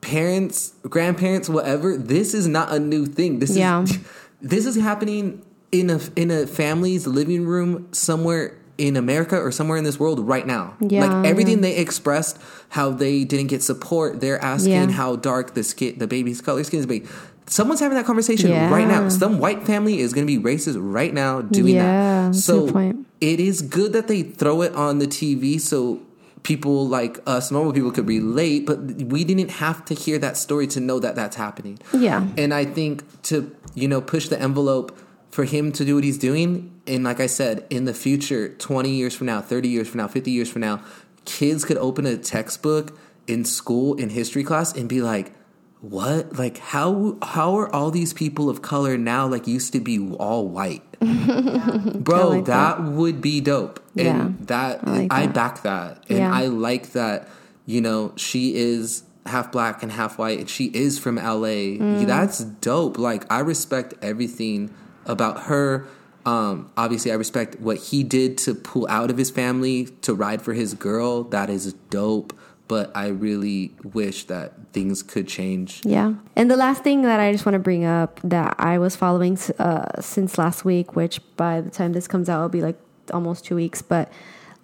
[0.00, 1.96] parents, grandparents, whatever.
[1.96, 3.38] This is not a new thing.
[3.38, 3.82] This Yeah.
[3.82, 3.98] is
[4.42, 5.42] this is happening
[5.72, 10.20] in a in a family's living room somewhere in America or somewhere in this world
[10.26, 10.74] right now.
[10.80, 12.38] Yeah, like everything they expressed,
[12.70, 14.20] how they didn't get support.
[14.20, 14.90] They're asking Yeah.
[14.90, 16.86] how dark the skin, the baby's color skin is.
[16.86, 17.02] Be.
[17.46, 18.70] Someone's having that conversation Yeah.
[18.72, 19.08] right now.
[19.10, 22.36] Some white family is going to be racist right now doing Yeah, that.
[22.36, 26.00] So it is good that they throw it on the TV so
[26.42, 28.66] people like us, normal people, could relate.
[28.66, 31.78] But we didn't have to hear that story to know that that's happening.
[31.92, 32.26] Yeah.
[32.36, 34.96] And I think to, you know, push the envelope
[35.30, 36.80] for him to do what he's doing.
[36.86, 40.08] And like I said, in the future, 20 years from now, 30 years from now,
[40.08, 40.82] 50 years from now,
[41.24, 45.32] kids could open a textbook in school in history class and be like,
[45.80, 46.36] what?
[46.36, 50.48] Like how how are all these people of color now like used to be all
[50.48, 50.82] white?
[51.00, 52.82] Bro, like that, that.
[52.82, 53.80] would be dope.
[53.96, 55.34] And Yeah, that I like I that.
[55.34, 56.04] back that.
[56.08, 56.32] And Yeah.
[56.34, 57.28] I like that,
[57.66, 61.76] you know, she is half black and half white and she is from LA.
[61.78, 62.06] Mm.
[62.06, 62.98] That's dope.
[62.98, 64.74] Like I respect everything
[65.06, 65.86] about her.
[66.26, 70.42] Um, obviously I respect what he did to pull out of his family to ride
[70.42, 71.24] for his girl.
[71.24, 72.34] That is dope.
[72.70, 75.82] But I really wish that things could change.
[75.84, 76.14] Yeah.
[76.36, 79.36] And the last thing that I just want to bring up that I was following
[79.58, 82.78] uh, since last week, which by the time this comes out, will be like
[83.12, 83.82] almost two weeks.
[83.82, 84.08] But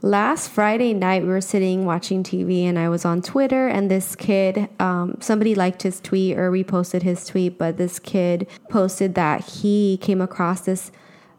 [0.03, 4.15] last Friday night, we were sitting watching TV and I was on Twitter, and this
[4.15, 9.45] kid, um, somebody liked his tweet or reposted his tweet, but this kid posted that
[9.45, 10.93] he came across this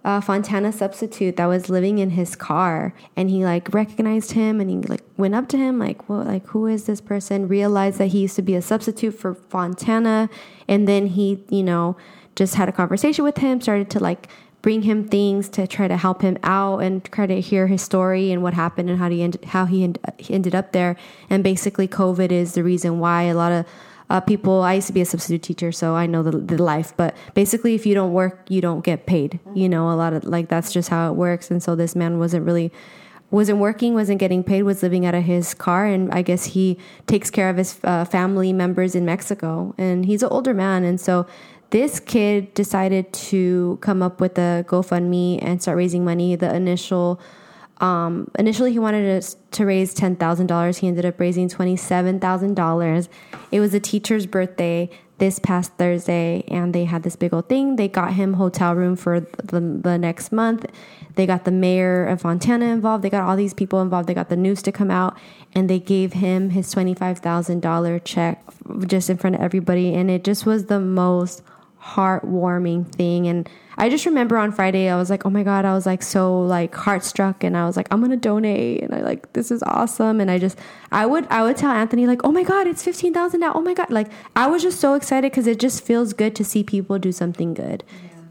[0.07, 4.69] uh, Fontana substitute that was living in his car, and he like recognized him, and
[4.69, 6.27] he like went up to him like, "What?
[6.27, 10.29] Like, who is this person?" Realized that he used to be a substitute for Fontana,
[10.65, 11.97] and then he, you know,
[12.37, 14.29] just had a conversation with him, started to like
[14.61, 18.31] bring him things to try to help him out and try to hear his story
[18.31, 20.95] and what happened and how he how he, end, he ended up there.
[21.29, 23.65] And basically, COVID is the reason why a lot of
[24.09, 24.61] uh, people.
[24.61, 26.93] I used to be a substitute teacher, so I know the, the life.
[26.95, 29.39] But basically, if you don't work, you don't get paid.
[29.53, 31.51] You know, a lot of like that's just how it works.
[31.51, 32.71] And so this man wasn't really
[33.29, 36.77] wasn't working, wasn't getting paid, was living out of his car, and I guess he
[37.07, 39.75] takes care of his uh, family members in Mexico.
[39.77, 41.27] And he's an older man, and so
[41.71, 46.35] this kid decided to come up with a GoFundMe and start raising money.
[46.35, 47.19] The initial
[47.79, 50.77] um, initially he wanted to, to raise $10,000.
[50.77, 53.07] He ended up raising $27,000.
[53.51, 57.75] It was a teacher's birthday this past Thursday and they had this big old thing.
[57.75, 60.65] They got him hotel room for the, the next month.
[61.15, 63.03] They got the mayor of Fontana involved.
[63.03, 64.07] They got all these people involved.
[64.07, 65.17] They got the news to come out
[65.53, 68.43] and they gave him his $25,000 check
[68.85, 69.95] just in front of everybody.
[69.95, 71.41] And it just was the most
[71.81, 73.27] heartwarming thing.
[73.27, 73.49] And
[73.79, 76.41] I just remember on Friday, I was like, oh my God, I was like so
[76.41, 80.19] like heartstruck and I was like, I'm gonna donate and I like this is awesome.
[80.19, 80.57] And I just
[80.91, 83.53] I would I would tell Anthony, like, oh my God, it's fifteen thousand now.
[83.53, 83.91] Oh my God.
[83.91, 87.11] Like I was just so excited because it just feels good to see people do
[87.11, 87.83] something good.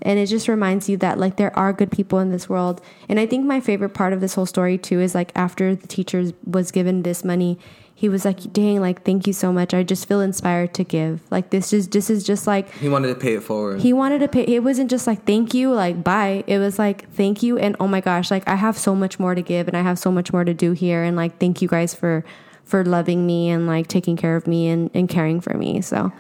[0.03, 2.81] And it just reminds you that like there are good people in this world.
[3.09, 5.87] And I think my favorite part of this whole story too is like after the
[5.87, 7.59] teachers was given this money,
[7.99, 9.73] he was like, dang, like thank you so much.
[9.73, 11.23] I just feel inspired to give.
[11.31, 13.81] Like this is this is just like He wanted to pay it forward.
[13.81, 17.09] he wanted to pay it wasn't just like thank you like bye it was like
[17.13, 19.77] thank you and oh my gosh like i have so much more to give and
[19.77, 22.25] i have so much more to do here and like thank you guys for
[22.65, 26.13] for loving me and like taking care of me and, and caring for me so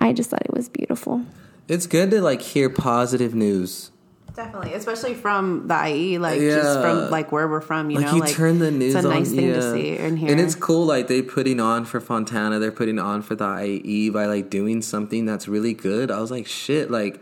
[0.00, 1.22] i just thought it was beautiful
[1.68, 3.91] it's good to like hear positive news.
[4.34, 6.56] Definitely, especially from the IE, like Yeah.
[6.56, 9.04] just from like where we're from, you like know, you like turn the news It's
[9.04, 9.54] a nice on, thing yeah.
[9.56, 10.30] to see and hear.
[10.30, 10.86] and it's cool.
[10.86, 14.80] Like they putting on for Fontana, they're putting on for the IE by like doing
[14.82, 16.10] something that's really good.
[16.10, 17.20] I was like, shit, like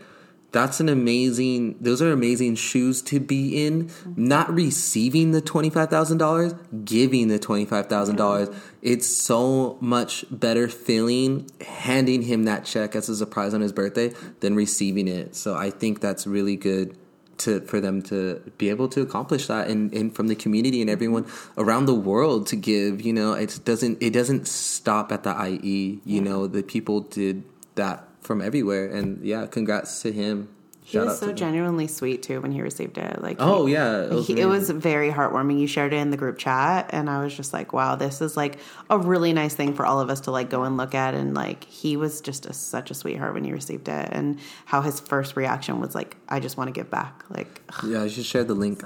[0.51, 3.89] that's an amazing those are amazing shoes to be in.
[4.15, 12.65] Not receiving the $25000 giving the $25000 it's so much better feeling handing him that
[12.65, 15.35] check as a surprise on his birthday than receiving it.
[15.35, 16.97] So i think that's really good
[17.41, 20.89] to for them to be able to accomplish that and, and from the community and
[20.89, 21.25] everyone
[21.57, 25.99] around the world to give you know it doesn't it doesn't stop at the ie
[26.05, 27.43] you know the people did
[27.75, 30.47] that from everywhere and yeah congrats to him
[30.83, 31.37] He Shout was out so to him.
[31.37, 33.21] genuinely sweet too when he received it.
[33.21, 35.59] Like, Oh, he- yeah, it was he- it was very heartwarming.
[35.59, 38.35] You shared it in the group chat, and I was just like, "Wow, this is
[38.35, 38.53] like
[38.89, 41.35] a really nice thing for all of us to like go and look at." And
[41.35, 44.99] like, he was just a, such a sweetheart when he received it, and how his
[44.99, 48.43] first reaction was like, "I just want to give back." Like, yeah you should share
[48.43, 48.81] the link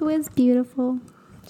[0.00, 0.98] It was beautiful.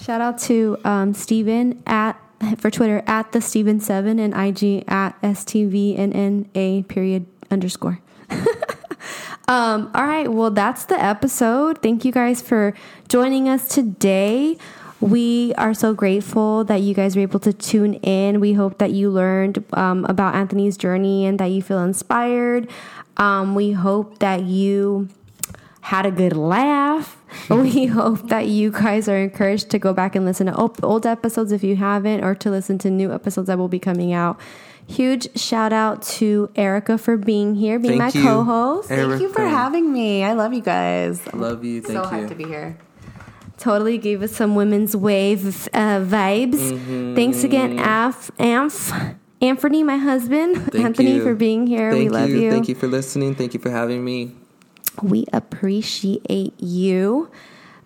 [0.00, 2.14] Shout out to um, Steven at
[2.58, 8.00] for Twitter at the Steven seven and IG at STVNNA period underscore.
[9.48, 11.82] um, all right, well that's the episode.
[11.82, 12.74] Thank you guys for
[13.08, 14.58] joining us today.
[15.00, 18.40] We are so grateful that you guys were able to tune in.
[18.40, 22.68] We hope that you learned um, about Anthony's journey and that you feel inspired.
[23.18, 25.08] Um, we hope that you
[25.82, 27.15] had a good laugh.
[27.50, 31.52] we hope that you guys are encouraged to go back and listen to old episodes
[31.52, 34.38] if you haven't, or to listen to new episodes that will be coming out.
[34.88, 38.88] Huge shout out to Erica for being here, being Thank my co host.
[38.88, 40.22] Thank you for having me.
[40.22, 41.20] I love you guys.
[41.34, 42.78] love you thank so you hyped to be here.
[43.58, 46.54] Totally gave us some women's wave uh, vibes.
[46.54, 47.14] Mm-hmm.
[47.16, 50.56] Thanks again, Af, Amph, Anthony, my husband.
[50.70, 51.22] Thank Anthony, you.
[51.22, 51.90] for being here.
[51.90, 52.50] thank we love you.
[52.50, 54.36] thank you for listening thank you for having me
[55.02, 57.30] We appreciate you.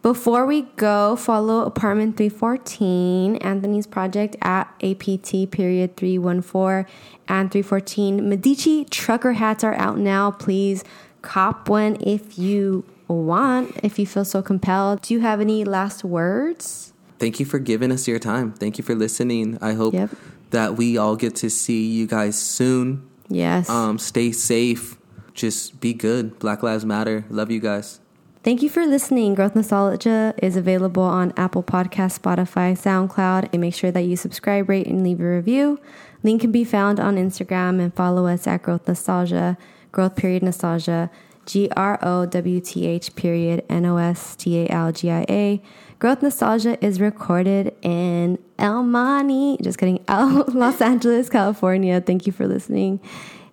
[0.02, 6.86] Before we go, follow Apartment 314, Anthony's project at APT period 314
[7.28, 8.26] and 314.
[8.26, 10.30] Medici trucker hats are out now.
[10.30, 10.84] Please
[11.20, 15.02] cop one if you want, if you feel so compelled.
[15.02, 16.92] Do you have any last words?
[17.18, 20.08] thank you for giving us your time thank you for listening i hope Yep.
[20.52, 23.68] that we all get to see you guys soon Yes.
[23.68, 24.96] um stay safe
[25.35, 28.01] just be good black lives matter love you guys
[28.43, 29.35] Thank you for listening.
[29.35, 33.51] Growth Nostalgia is available on Apple Podcasts, Spotify, SoundCloud.
[33.53, 35.78] And make sure that you subscribe, rate, and leave a review.
[36.22, 39.59] Link can be found on Instagram and follow us at Growth Nostalgia,
[39.93, 41.11] Growth Period Nostalgia,
[41.45, 45.26] G R O W T H period N O S T A L G I
[45.28, 45.62] A.
[45.99, 52.01] Growth Nostalgia is recorded in El Monte, just kidding, El Los Angeles, California.
[52.01, 53.01] Thank you for listening.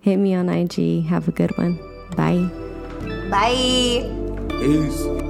[0.00, 1.04] Hit me on IG.
[1.06, 1.78] Have a good one.
[2.16, 2.48] Bye.
[3.30, 4.04] Bye.
[4.58, 5.27] peace